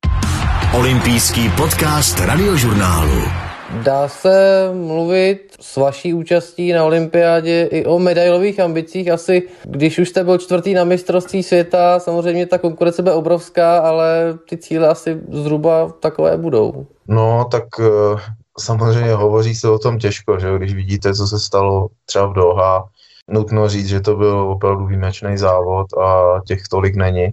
Olympijský 0.73 1.49
podcast 1.49 2.19
radiožurnálu. 2.19 3.50
Dá 3.71 4.07
se 4.07 4.69
mluvit 4.73 5.57
s 5.60 5.77
vaší 5.77 6.13
účastí 6.13 6.73
na 6.73 6.84
olympiádě 6.84 7.69
i 7.71 7.86
o 7.86 7.99
medailových 7.99 8.60
ambicích. 8.60 9.12
Asi, 9.12 9.43
když 9.63 9.99
už 9.99 10.10
jste 10.10 10.23
byl 10.23 10.38
čtvrtý 10.38 10.73
na 10.73 10.84
mistrovství 10.84 11.43
světa, 11.43 11.99
samozřejmě 11.99 12.45
ta 12.45 12.57
konkurence 12.57 13.01
bude 13.01 13.13
obrovská, 13.13 13.79
ale 13.79 14.38
ty 14.49 14.57
cíle 14.57 14.88
asi 14.88 15.21
zhruba 15.31 15.89
takové 15.99 16.38
budou. 16.38 16.86
No, 17.07 17.45
tak 17.51 17.63
eh, 17.79 18.19
samozřejmě 18.60 19.13
hovoří 19.13 19.55
se 19.55 19.69
o 19.69 19.79
tom 19.79 19.97
těžko, 19.97 20.39
že 20.39 20.57
když 20.57 20.73
vidíte, 20.73 21.13
co 21.13 21.27
se 21.27 21.39
stalo 21.39 21.88
třeba 22.05 22.25
v 22.25 22.34
Doha, 22.34 22.89
nutno 23.29 23.69
říct, 23.69 23.88
že 23.88 23.99
to 24.01 24.15
byl 24.15 24.39
opravdu 24.39 24.86
výjimečný 24.86 25.38
závod 25.38 25.88
a 25.97 26.39
těch 26.47 26.62
tolik 26.69 26.95
není. 26.95 27.27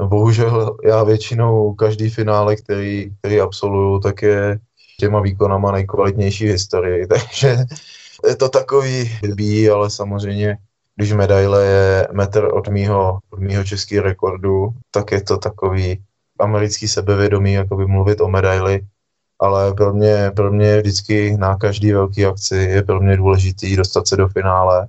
No, 0.00 0.08
bohužel 0.08 0.76
já 0.84 1.04
většinou 1.04 1.74
každý 1.74 2.10
finále, 2.10 2.56
který, 2.56 3.10
který 3.18 3.40
absolvuju, 3.40 4.00
tak 4.00 4.22
je 4.22 4.58
těma 5.00 5.20
výkonama 5.20 5.72
nejkvalitnější 5.72 6.46
v 6.46 6.50
historii, 6.50 7.06
takže 7.12 7.56
je 8.28 8.36
to 8.36 8.48
takový 8.48 9.10
blbý, 9.22 9.70
ale 9.70 9.90
samozřejmě 9.90 10.56
když 10.96 11.12
medaile 11.12 11.64
je 11.64 12.08
metr 12.12 12.44
od 12.52 12.68
mýho, 12.68 13.18
od 13.30 13.38
mýho 13.40 13.64
českého 13.64 14.04
rekordu, 14.04 14.68
tak 14.90 15.12
je 15.12 15.22
to 15.22 15.36
takový 15.36 16.04
americký 16.40 16.88
sebevědomí, 16.88 17.52
jako 17.52 17.76
by 17.76 17.86
mluvit 17.86 18.20
o 18.20 18.28
medaili, 18.28 18.80
ale 19.38 19.74
pro 19.74 19.92
mě, 19.92 20.32
pro 20.36 20.52
mě 20.52 20.80
vždycky 20.80 21.36
na 21.36 21.56
každý 21.56 21.92
velký 21.92 22.26
akci 22.26 22.56
je 22.56 22.82
pro 22.82 23.00
mě 23.00 23.16
důležitý 23.16 23.76
dostat 23.76 24.08
se 24.08 24.16
do 24.16 24.28
finále 24.28 24.88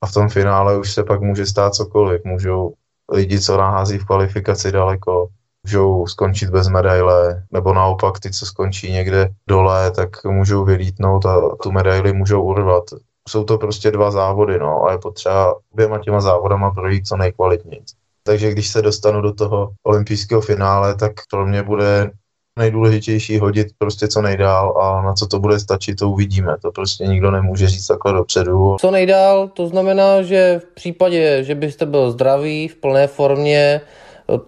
a 0.00 0.06
v 0.06 0.12
tom 0.12 0.28
finále 0.28 0.78
už 0.78 0.92
se 0.92 1.04
pak 1.04 1.20
může 1.20 1.46
stát 1.46 1.74
cokoliv. 1.74 2.24
Můžou 2.24 2.74
lidi, 3.12 3.40
co 3.40 3.56
nahází 3.56 3.98
v 3.98 4.04
kvalifikaci 4.04 4.72
daleko, 4.72 5.28
můžou 5.66 6.06
skončit 6.06 6.50
bez 6.50 6.68
medaile, 6.68 7.42
nebo 7.52 7.74
naopak 7.74 8.20
ty, 8.20 8.30
co 8.30 8.46
skončí 8.46 8.92
někde 8.92 9.28
dole, 9.48 9.90
tak 9.90 10.24
můžou 10.24 10.64
vylítnout 10.64 11.26
a 11.26 11.40
tu 11.62 11.72
medaili 11.72 12.12
můžou 12.12 12.42
urvat. 12.42 12.84
Jsou 13.28 13.44
to 13.44 13.58
prostě 13.58 13.90
dva 13.90 14.10
závody, 14.10 14.58
no, 14.58 14.84
a 14.84 14.92
je 14.92 14.98
potřeba 14.98 15.54
oběma 15.72 15.98
těma 15.98 16.20
závodama 16.20 16.70
projít 16.70 17.06
co 17.06 17.16
nejkvalitněji. 17.16 17.82
Takže 18.22 18.50
když 18.50 18.68
se 18.68 18.82
dostanu 18.82 19.20
do 19.20 19.32
toho 19.34 19.70
olympijského 19.82 20.40
finále, 20.40 20.94
tak 20.94 21.12
pro 21.30 21.46
mě 21.46 21.62
bude 21.62 22.10
nejdůležitější 22.58 23.38
hodit 23.38 23.68
prostě 23.78 24.08
co 24.08 24.22
nejdál 24.22 24.78
a 24.82 25.02
na 25.02 25.12
co 25.12 25.26
to 25.26 25.38
bude 25.38 25.60
stačit, 25.60 25.94
to 25.94 26.10
uvidíme. 26.10 26.56
To 26.62 26.72
prostě 26.72 27.04
nikdo 27.06 27.30
nemůže 27.30 27.68
říct 27.68 27.86
takhle 27.86 28.12
dopředu. 28.12 28.76
Co 28.80 28.90
nejdál, 28.90 29.48
to 29.48 29.66
znamená, 29.66 30.22
že 30.22 30.60
v 30.64 30.74
případě, 30.74 31.44
že 31.44 31.54
byste 31.54 31.86
byl 31.86 32.10
zdravý, 32.10 32.68
v 32.68 32.76
plné 32.76 33.06
formě, 33.06 33.80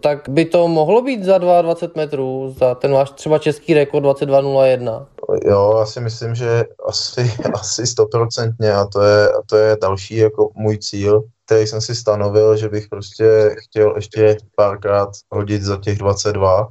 tak 0.01 0.29
by 0.29 0.45
to 0.45 0.69
mohlo 0.69 1.03
být 1.03 1.25
za 1.25 1.39
22 1.39 2.03
metrů, 2.03 2.55
za 2.59 2.75
ten 2.75 2.93
váš 2.93 3.11
třeba 3.11 3.39
český 3.39 3.75
rekord 3.75 4.05
22.01. 4.05 5.07
Jo, 5.45 5.77
já 5.79 5.87
si 5.87 6.01
myslím, 6.01 6.35
že 6.35 6.65
asi, 6.87 7.33
asi 7.55 7.87
stoprocentně 7.87 8.73
a 8.73 8.87
to 8.87 9.03
je, 9.03 9.29
a 9.29 9.43
to 9.47 9.57
je 9.57 9.77
další 9.81 10.17
jako 10.17 10.51
můj 10.55 10.79
cíl, 10.79 11.23
který 11.47 11.67
jsem 11.67 11.81
si 11.81 11.95
stanovil, 11.95 12.57
že 12.57 12.69
bych 12.69 12.89
prostě 12.89 13.57
chtěl 13.59 13.97
ještě 13.97 14.37
párkrát 14.57 15.09
hodit 15.31 15.63
za 15.63 15.77
těch 15.77 15.99
22 15.99 16.69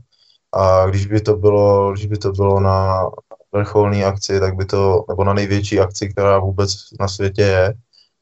A 0.53 0.85
když 0.85 1.05
by 1.05 1.21
to 1.21 1.35
bylo, 1.35 1.91
když 1.91 2.05
by 2.05 2.17
to 2.17 2.31
bylo 2.31 2.59
na 2.59 3.05
vrcholné 3.51 4.05
akci, 4.05 4.39
tak 4.39 4.55
by 4.55 4.65
to, 4.65 5.05
nebo 5.09 5.23
na 5.23 5.33
největší 5.33 5.79
akci, 5.79 6.09
která 6.09 6.39
vůbec 6.39 6.73
na 6.99 7.07
světě 7.07 7.41
je, 7.41 7.73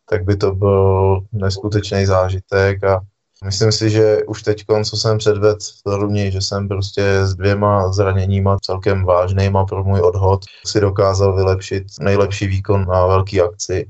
tak 0.09 0.23
by 0.23 0.35
to 0.35 0.51
byl 0.51 1.19
neskutečný 1.31 2.05
zážitek 2.05 2.83
a 2.83 3.01
myslím 3.45 3.71
si, 3.71 3.89
že 3.89 4.17
už 4.27 4.43
teď, 4.43 4.65
co 4.83 4.97
jsem 4.97 5.17
předvedl 5.17 5.57
v 5.85 5.95
Runi, 5.95 6.31
že 6.31 6.41
jsem 6.41 6.67
prostě 6.67 7.25
s 7.25 7.35
dvěma 7.35 7.91
zraněníma 7.91 8.57
celkem 8.61 9.05
vážnýma 9.05 9.65
pro 9.65 9.83
můj 9.83 10.01
odhod 10.01 10.41
si 10.65 10.79
dokázal 10.79 11.35
vylepšit 11.35 11.83
nejlepší 11.99 12.47
výkon 12.47 12.85
na 12.85 13.05
velký 13.05 13.41
akci 13.41 13.89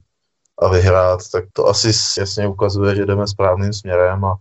a 0.60 0.68
vyhrát, 0.68 1.20
tak 1.32 1.46
to 1.54 1.68
asi 1.68 1.88
jasně 2.20 2.48
ukazuje, 2.48 2.96
že 2.96 3.06
jdeme 3.06 3.28
správným 3.28 3.74
směrem 3.74 4.26
a 4.26 4.36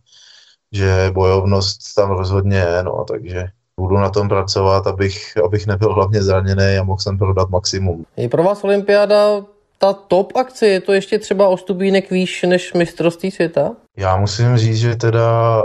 že 0.72 1.10
bojovnost 1.14 1.78
tam 1.96 2.10
rozhodně 2.10 2.58
je, 2.58 2.82
no, 2.82 3.04
takže 3.08 3.44
budu 3.80 3.96
na 3.96 4.10
tom 4.10 4.28
pracovat, 4.28 4.86
abych, 4.86 5.36
abych 5.44 5.66
nebyl 5.66 5.94
hlavně 5.94 6.22
zraněný 6.22 6.76
a 6.80 6.82
mohl 6.82 6.98
jsem 6.98 7.18
prodat 7.18 7.50
maximum. 7.50 8.04
Je 8.16 8.28
pro 8.28 8.42
vás 8.42 8.64
olympiáda 8.64 9.44
ta 9.78 9.92
top 9.92 10.36
akce, 10.36 10.66
je 10.66 10.80
to 10.80 10.92
ještě 10.92 11.18
třeba 11.18 11.48
o 11.48 11.56
stupínek 11.56 12.10
výš 12.10 12.42
než 12.42 12.72
mistrovství 12.72 13.30
světa? 13.30 13.76
Já 13.96 14.16
musím 14.16 14.56
říct, 14.56 14.76
že 14.76 14.96
teda 14.96 15.62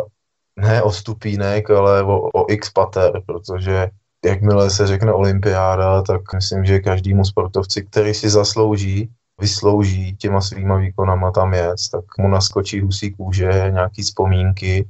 ne 0.56 0.82
o 0.82 0.92
stupínek, 0.92 1.70
ale 1.70 2.04
o, 2.04 2.30
o 2.34 2.52
x 2.52 2.70
pater, 2.70 3.22
protože 3.26 3.90
jakmile 4.26 4.70
se 4.70 4.88
řekne 4.88 5.14
olympiáda, 5.14 6.02
tak 6.02 6.22
myslím, 6.34 6.66
že 6.66 6.80
každému 6.80 7.26
sportovci, 7.26 7.84
který 7.84 8.14
si 8.14 8.30
zaslouží, 8.30 9.10
vyslouží 9.40 10.16
těma 10.16 10.42
svýma 10.42 10.78
výkonama 10.78 11.32
tam 11.32 11.54
jet, 11.54 11.76
tak 11.92 12.04
mu 12.20 12.28
naskočí 12.28 12.82
husí 12.82 13.12
kůže, 13.12 13.72
nějaký 13.74 14.02
vzpomínky. 14.02 14.88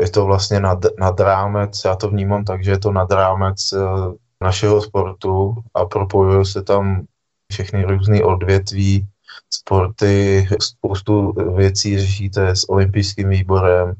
Je 0.00 0.10
to 0.10 0.24
vlastně 0.24 0.60
nad, 0.60 0.78
nad 0.98 1.20
rámec, 1.20 1.82
já 1.84 1.96
to 1.96 2.10
vnímám 2.10 2.44
tak, 2.44 2.64
že 2.64 2.70
je 2.70 2.78
to 2.78 2.92
nad 2.92 3.10
rámec 3.10 3.72
eh, 3.72 3.78
našeho 4.40 4.82
sportu 4.82 5.54
a 5.74 5.84
propojuje 5.84 6.44
se 6.44 6.62
tam 6.62 7.04
všechny 7.52 7.84
různé 7.84 8.22
odvětví, 8.22 9.06
sporty, 9.50 10.48
spoustu 10.60 11.32
věcí 11.56 11.98
řešíte 11.98 12.56
s 12.56 12.68
olympijským 12.68 13.28
výborem. 13.28 13.94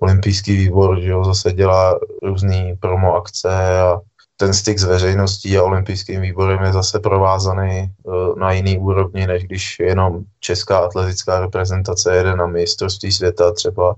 Olympijský 0.00 0.56
výbor 0.56 1.00
že 1.00 1.10
jo, 1.10 1.24
zase 1.24 1.52
dělá 1.52 1.98
různé 2.22 2.76
promo 2.80 3.14
akce 3.14 3.80
a 3.80 4.00
ten 4.36 4.54
styk 4.54 4.78
s 4.78 4.84
veřejností 4.84 5.58
a 5.58 5.62
olympijským 5.62 6.20
výborem 6.20 6.64
je 6.64 6.72
zase 6.72 7.00
provázaný 7.00 7.94
uh, 8.02 8.38
na 8.38 8.52
jiný 8.52 8.78
úrovni, 8.78 9.26
než 9.26 9.44
když 9.44 9.76
jenom 9.80 10.24
česká 10.40 10.78
atletická 10.78 11.40
reprezentace 11.40 12.16
jede 12.16 12.36
na 12.36 12.46
mistrovství 12.46 13.12
světa 13.12 13.52
třeba. 13.52 13.94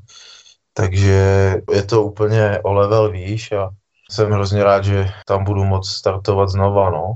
Takže 0.74 1.56
je 1.72 1.82
to 1.82 2.02
úplně 2.02 2.60
o 2.62 2.72
level 2.72 3.10
výš 3.10 3.52
a 3.52 3.70
jsem 4.10 4.30
hrozně 4.30 4.64
rád, 4.64 4.84
že 4.84 5.10
tam 5.26 5.44
budu 5.44 5.64
moct 5.64 5.88
startovat 5.88 6.48
znova, 6.48 6.90
no 6.90 7.14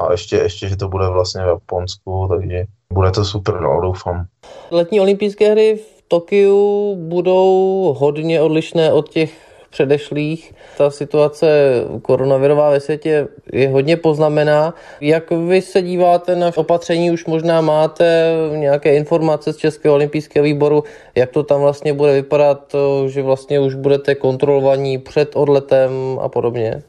a 0.00 0.12
ještě, 0.12 0.36
ještě, 0.36 0.68
že 0.68 0.76
to 0.76 0.88
bude 0.88 1.08
vlastně 1.08 1.42
v 1.42 1.46
Japonsku, 1.46 2.26
takže 2.30 2.64
bude 2.92 3.10
to 3.10 3.24
super, 3.24 3.60
no, 3.60 3.80
doufám. 3.80 4.26
Letní 4.70 5.00
olympijské 5.00 5.50
hry 5.50 5.76
v 5.76 6.02
Tokiu 6.08 6.96
budou 6.96 7.94
hodně 7.98 8.40
odlišné 8.40 8.92
od 8.92 9.08
těch 9.08 9.32
předešlých. 9.70 10.54
Ta 10.78 10.90
situace 10.90 11.72
koronavirová 12.02 12.70
ve 12.70 12.80
světě 12.80 13.28
je 13.52 13.68
hodně 13.68 13.96
poznamená. 13.96 14.74
Jak 15.00 15.30
vy 15.30 15.62
se 15.62 15.82
díváte 15.82 16.36
na 16.36 16.50
opatření, 16.56 17.10
už 17.10 17.26
možná 17.26 17.60
máte 17.60 18.32
nějaké 18.56 18.96
informace 18.96 19.52
z 19.52 19.56
Českého 19.56 19.94
olympijského 19.94 20.44
výboru, 20.44 20.84
jak 21.14 21.30
to 21.30 21.42
tam 21.42 21.60
vlastně 21.60 21.92
bude 21.92 22.12
vypadat, 22.12 22.74
že 23.06 23.22
vlastně 23.22 23.60
už 23.60 23.74
budete 23.74 24.14
kontrolovaní 24.14 24.98
před 24.98 25.36
odletem 25.36 25.90
a 26.20 26.28
podobně? 26.28 26.82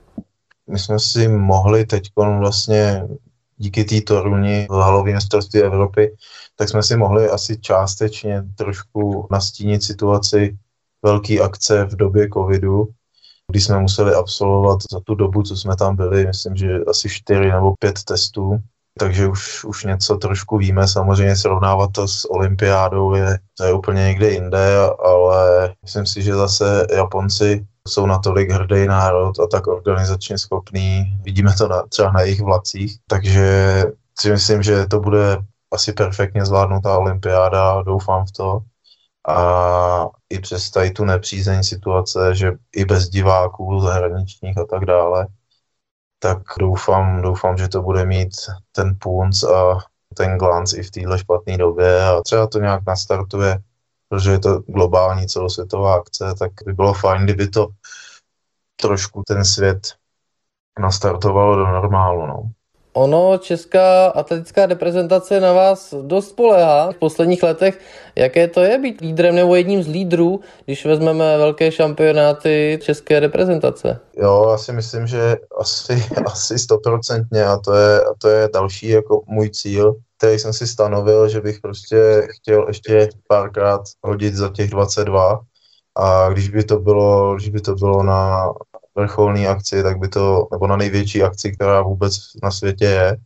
My 0.70 0.80
jsme 0.80 1.00
si 1.00 1.28
mohli 1.28 1.86
teď 1.86 2.12
vlastně 2.16 3.08
díky 3.58 3.84
té 3.84 4.02
Toruni 4.02 4.68
v 4.70 4.74
halovém 4.74 5.16
mistrovství 5.16 5.62
Evropy, 5.62 6.16
tak 6.56 6.70
jsme 6.70 6.84
si 6.84 6.98
mohli 6.98 7.30
asi 7.30 7.58
částečně 7.58 8.44
trošku 8.56 9.28
nastínit 9.32 9.84
situaci 9.84 10.58
velké 11.04 11.40
akce 11.40 11.86
v 11.86 11.96
době 11.96 12.30
covidu, 12.34 12.88
kdy 13.52 13.62
jsme 13.62 13.80
museli 13.80 14.14
absolvovat 14.14 14.80
za 14.92 15.00
tu 15.00 15.16
dobu, 15.16 15.44
co 15.44 15.58
jsme 15.58 15.76
tam 15.76 15.96
byli, 15.96 16.28
myslím, 16.28 16.56
že 16.56 16.80
asi 16.88 17.10
čtyři 17.10 17.52
nebo 17.52 17.74
pět 17.80 18.04
testů, 18.04 18.58
takže 19.00 19.28
už, 19.28 19.64
už 19.64 19.84
něco 19.84 20.18
trošku 20.18 20.58
víme. 20.58 20.88
Samozřejmě 20.88 21.36
srovnávat 21.36 21.92
to 21.92 22.08
s 22.08 22.32
olympiádou 22.32 23.14
je, 23.14 23.40
to 23.58 23.64
je 23.64 23.74
úplně 23.74 24.02
někde 24.02 24.32
jinde, 24.32 24.76
ale 25.06 25.74
myslím 25.84 26.06
si, 26.06 26.22
že 26.22 26.36
zase 26.36 26.88
Japonci 26.96 27.66
jsou 27.88 28.06
natolik 28.06 28.52
hrdý 28.52 28.88
národ 28.88 29.40
a 29.40 29.48
tak 29.48 29.68
organizačně 29.68 30.38
schopný. 30.38 31.18
Vidíme 31.24 31.54
to 31.58 31.68
na, 31.68 31.82
třeba 31.82 32.12
na 32.12 32.22
jejich 32.22 32.42
vlacích, 32.42 32.98
takže 33.08 33.84
si 34.20 34.32
myslím, 34.32 34.64
že 34.64 34.86
to 34.86 35.00
bude 35.00 35.38
asi 35.72 35.94
perfektně 35.94 36.46
zvládnutá 36.46 36.98
olympiáda, 36.98 37.82
doufám 37.82 38.26
v 38.26 38.32
to. 38.32 38.60
A 39.28 40.08
i 40.30 40.40
přes 40.40 40.70
tady 40.70 40.92
tu 40.92 41.06
nepřízeň 41.06 41.64
situace, 41.64 42.36
že 42.36 42.52
i 42.76 42.86
bez 42.86 43.10
diváků 43.10 43.80
zahraničních 43.82 44.58
a 44.58 44.66
tak 44.66 44.86
dále, 44.86 45.28
tak 46.20 46.38
doufám, 46.60 47.22
doufám, 47.22 47.58
že 47.58 47.68
to 47.68 47.82
bude 47.82 48.06
mít 48.06 48.30
ten 48.72 48.98
punc 49.00 49.44
a 49.44 49.78
ten 50.16 50.38
glanc 50.38 50.74
i 50.74 50.84
v 50.84 50.92
téhle 50.92 51.20
špatné 51.20 51.58
době 51.58 52.06
a 52.06 52.22
třeba 52.22 52.48
to 52.48 52.60
nějak 52.60 52.86
nastartuje 52.88 53.60
protože 54.12 54.32
je 54.32 54.40
to 54.40 54.60
globální 54.60 55.28
celosvětová 55.28 55.96
akce, 55.96 56.36
tak 56.40 56.52
by 56.66 56.74
bylo 56.74 56.94
fajn, 56.94 57.24
kdyby 57.24 57.48
to 57.48 57.68
trošku 58.76 59.24
ten 59.28 59.46
svět 59.46 59.96
nastartovalo 60.80 61.56
do 61.56 61.68
normálu. 61.68 62.28
No. 62.28 62.52
Ono, 62.94 63.38
česká 63.38 64.08
atletická 64.08 64.66
reprezentace 64.66 65.40
na 65.40 65.54
vás 65.54 65.94
dost 66.02 66.30
spolehá 66.30 66.92
v 66.92 66.96
posledních 66.96 67.44
letech. 67.44 67.80
Jaké 68.16 68.48
to 68.48 68.62
je 68.62 68.78
být 68.78 69.02
lídrem 69.02 69.36
nebo 69.36 69.56
jedním 69.56 69.84
z 69.84 69.88
lídrů, 69.88 70.40
když 70.66 70.86
vezmeme 70.86 71.38
velké 71.38 71.72
šampionáty 71.72 72.80
české 72.82 73.20
reprezentace? 73.20 74.00
Jo, 74.18 74.48
já 74.52 74.58
si 74.58 74.72
myslím, 74.72 75.08
že 75.08 75.38
asi, 75.60 76.04
asi 76.26 76.60
stoprocentně 76.60 77.46
a 77.46 77.58
to 77.58 77.74
je, 77.74 78.02
a 78.02 78.14
to 78.18 78.30
je 78.30 78.50
další 78.54 78.88
jako 78.88 79.22
můj 79.28 79.50
cíl, 79.50 79.96
který 80.18 80.40
jsem 80.40 80.54
si 80.54 80.68
stanovil, 80.68 81.30
že 81.30 81.42
bych 81.42 81.60
prostě 81.60 82.28
chtěl 82.30 82.68
ještě 82.68 83.10
párkrát 83.28 83.82
hodit 84.04 84.36
za 84.36 84.50
těch 84.50 84.70
22 84.70 85.40
a 85.96 86.30
když 86.30 86.50
by 86.50 86.64
to 86.64 86.80
bylo, 86.80 87.36
když 87.36 87.50
by 87.50 87.62
to 87.62 87.76
bylo 87.76 88.04
na 88.04 88.50
vrcholné 88.96 89.48
akci, 89.48 89.84
tak 89.84 90.00
by 90.00 90.08
to, 90.08 90.48
nebo 90.52 90.68
na 90.68 90.76
největší 90.76 91.24
akci, 91.24 91.52
která 91.52 91.82
vůbec 91.82 92.18
na 92.44 92.52
světě 92.52 92.86
je, 92.86 93.18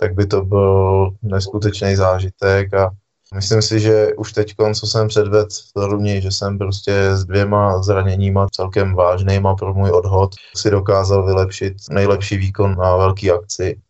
tak 0.00 0.14
by 0.14 0.26
to 0.26 0.42
byl 0.42 1.10
neskutečný 1.22 1.96
zážitek 1.96 2.74
a 2.74 2.90
myslím 3.34 3.62
si, 3.62 3.80
že 3.80 4.14
už 4.16 4.32
teď, 4.32 4.54
co 4.74 4.86
jsem 4.86 5.08
předvedl 5.08 5.48
v 5.76 5.84
Runi, 5.84 6.20
že 6.22 6.30
jsem 6.30 6.58
prostě 6.58 7.16
s 7.16 7.24
dvěma 7.24 7.82
zraněníma 7.82 8.48
celkem 8.52 8.94
vážnýma 8.94 9.54
pro 9.54 9.74
můj 9.74 9.90
odhod 9.90 10.34
si 10.56 10.70
dokázal 10.70 11.26
vylepšit 11.26 11.74
nejlepší 11.90 12.36
výkon 12.36 12.76
na 12.78 12.96
velký 12.96 13.30
akci 13.30 13.80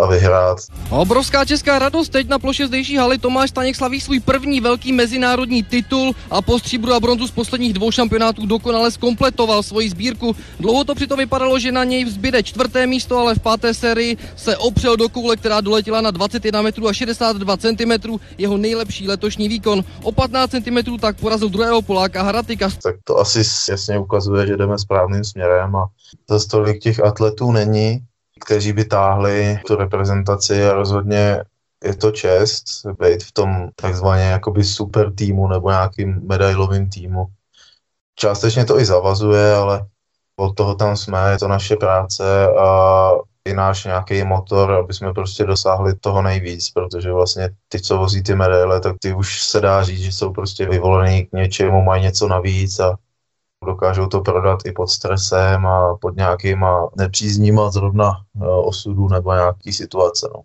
a 0.00 0.06
vyhrát. 0.06 0.58
Obrovská 0.90 1.44
česká 1.44 1.78
radost 1.78 2.08
teď 2.08 2.28
na 2.28 2.38
ploše 2.38 2.66
zdejší 2.66 2.96
haly 2.96 3.18
Tomáš 3.18 3.50
Staněk 3.50 3.76
slaví 3.76 4.00
svůj 4.00 4.20
první 4.20 4.60
velký 4.60 4.92
mezinárodní 4.92 5.62
titul 5.62 6.14
a 6.30 6.42
po 6.42 6.58
stříbru 6.58 6.92
a 6.92 7.00
bronzu 7.00 7.26
z 7.26 7.30
posledních 7.30 7.72
dvou 7.72 7.90
šampionátů 7.90 8.46
dokonale 8.46 8.90
zkompletoval 8.90 9.62
svoji 9.62 9.90
sbírku. 9.90 10.36
Dlouho 10.60 10.84
to 10.84 10.94
přitom 10.94 11.18
vypadalo, 11.18 11.58
že 11.58 11.72
na 11.72 11.84
něj 11.84 12.04
vzbyde 12.04 12.42
čtvrté 12.42 12.86
místo, 12.86 13.18
ale 13.18 13.34
v 13.34 13.38
páté 13.38 13.74
sérii 13.74 14.16
se 14.36 14.56
opřel 14.56 14.96
do 14.96 15.08
koule, 15.08 15.36
která 15.36 15.60
doletěla 15.60 16.00
na 16.00 16.10
21 16.10 16.62
metrů 16.62 16.88
a 16.88 16.92
62 16.92 17.56
cm, 17.56 17.92
jeho 18.38 18.56
nejlepší 18.56 19.08
letošní 19.08 19.48
výkon. 19.48 19.84
O 20.02 20.12
15 20.12 20.50
cm 20.50 20.96
tak 21.00 21.16
porazil 21.16 21.48
druhého 21.48 21.82
Poláka 21.82 22.22
Haratika. 22.22 22.68
Tak 22.82 22.96
to 23.04 23.18
asi 23.18 23.42
jasně 23.70 23.98
ukazuje, 23.98 24.46
že 24.46 24.56
jdeme 24.56 24.78
správným 24.78 25.24
směrem 25.24 25.76
a 25.76 25.86
za 26.28 26.38
tolik 26.50 26.82
těch 26.82 27.04
atletů 27.04 27.52
není 27.52 28.00
kteří 28.40 28.72
by 28.72 28.84
táhli 28.84 29.60
tu 29.66 29.76
reprezentaci 29.76 30.66
a 30.66 30.72
rozhodně 30.72 31.44
je 31.84 31.96
to 31.96 32.10
čest 32.10 32.64
být 33.00 33.22
v 33.22 33.32
tom 33.32 33.68
takzvaně 33.76 34.22
jakoby 34.22 34.64
super 34.64 35.14
týmu 35.14 35.48
nebo 35.48 35.70
nějakým 35.70 36.20
medailovým 36.26 36.90
týmu. 36.90 37.26
Částečně 38.16 38.64
to 38.64 38.80
i 38.80 38.84
zavazuje, 38.84 39.54
ale 39.54 39.86
od 40.36 40.54
toho 40.54 40.74
tam 40.74 40.96
jsme, 40.96 41.30
je 41.30 41.38
to 41.38 41.48
naše 41.48 41.76
práce 41.76 42.48
a 42.58 43.10
i 43.44 43.54
náš 43.54 43.84
nějaký 43.84 44.24
motor, 44.24 44.72
aby 44.72 44.94
jsme 44.94 45.12
prostě 45.12 45.44
dosáhli 45.44 45.94
toho 45.94 46.22
nejvíc, 46.22 46.70
protože 46.70 47.12
vlastně 47.12 47.50
ty, 47.68 47.80
co 47.80 47.98
vozí 47.98 48.22
ty 48.22 48.34
medaile, 48.34 48.80
tak 48.80 48.96
ty 49.00 49.14
už 49.14 49.42
se 49.42 49.60
dá 49.60 49.82
říct, 49.82 50.00
že 50.00 50.12
jsou 50.12 50.32
prostě 50.32 50.66
vyvolený 50.66 51.26
k 51.26 51.32
něčemu, 51.32 51.82
mají 51.82 52.02
něco 52.02 52.28
navíc 52.28 52.80
a 52.80 52.96
dokážou 53.64 54.06
to 54.06 54.20
prodat 54.20 54.58
i 54.64 54.72
pod 54.72 54.86
stresem 54.86 55.66
a 55.66 55.96
pod 56.00 56.16
nějakýma 56.16 56.88
nepřízníma 56.96 57.70
zrovna 57.70 58.10
e, 58.42 58.46
osudu 58.46 59.08
nebo 59.08 59.32
nějaký 59.32 59.72
situace. 59.72 60.28
No. 60.34 60.42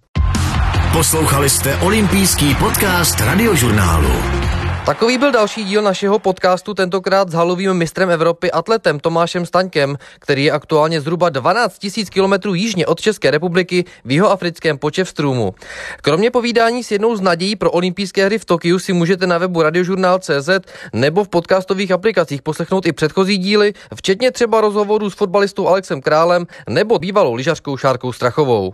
Poslouchali 0.94 1.50
jste 1.50 1.76
olympijský 1.76 2.56
podcast 2.56 3.20
radiožurnálu. 3.20 4.49
Takový 4.86 5.18
byl 5.18 5.32
další 5.32 5.64
díl 5.64 5.82
našeho 5.82 6.20
podcastu, 6.20 6.74
tentokrát 6.74 7.30
s 7.30 7.34
halovým 7.34 7.74
mistrem 7.74 8.10
Evropy 8.10 8.52
atletem 8.52 9.00
Tomášem 9.00 9.46
Staňkem, 9.46 9.98
který 10.20 10.44
je 10.44 10.52
aktuálně 10.52 11.02
zhruba 11.02 11.30
12 11.30 11.84
000 11.98 12.10
kilometrů 12.12 12.54
jižně 12.54 12.88
od 12.88 13.02
České 13.02 13.32
republiky 13.32 13.86
v 14.06 14.12
jeho 14.12 14.32
africkém 14.32 14.78
Počevstrůmu. 14.78 15.54
Kromě 16.02 16.32
povídání 16.32 16.84
s 16.84 16.92
jednou 16.92 17.16
z 17.16 17.22
nadějí 17.22 17.56
pro 17.56 17.72
olympijské 17.72 18.26
hry 18.26 18.38
v 18.38 18.46
Tokiu 18.46 18.80
si 18.80 18.94
můžete 18.94 19.28
na 19.28 19.38
webu 19.38 19.62
radiožurnál.cz 19.62 20.50
nebo 20.94 21.24
v 21.24 21.30
podcastových 21.30 21.92
aplikacích 21.92 22.42
poslechnout 22.42 22.86
i 22.86 22.94
předchozí 22.94 23.38
díly, 23.38 23.74
včetně 23.96 24.32
třeba 24.32 24.62
rozhovorů 24.62 25.10
s 25.10 25.16
fotbalistou 25.16 25.68
Alexem 25.68 26.02
Králem 26.02 26.46
nebo 26.70 27.00
bývalou 27.00 27.34
lyžařkou 27.34 27.78
Šárkou 27.78 28.14
Strachovou. 28.14 28.74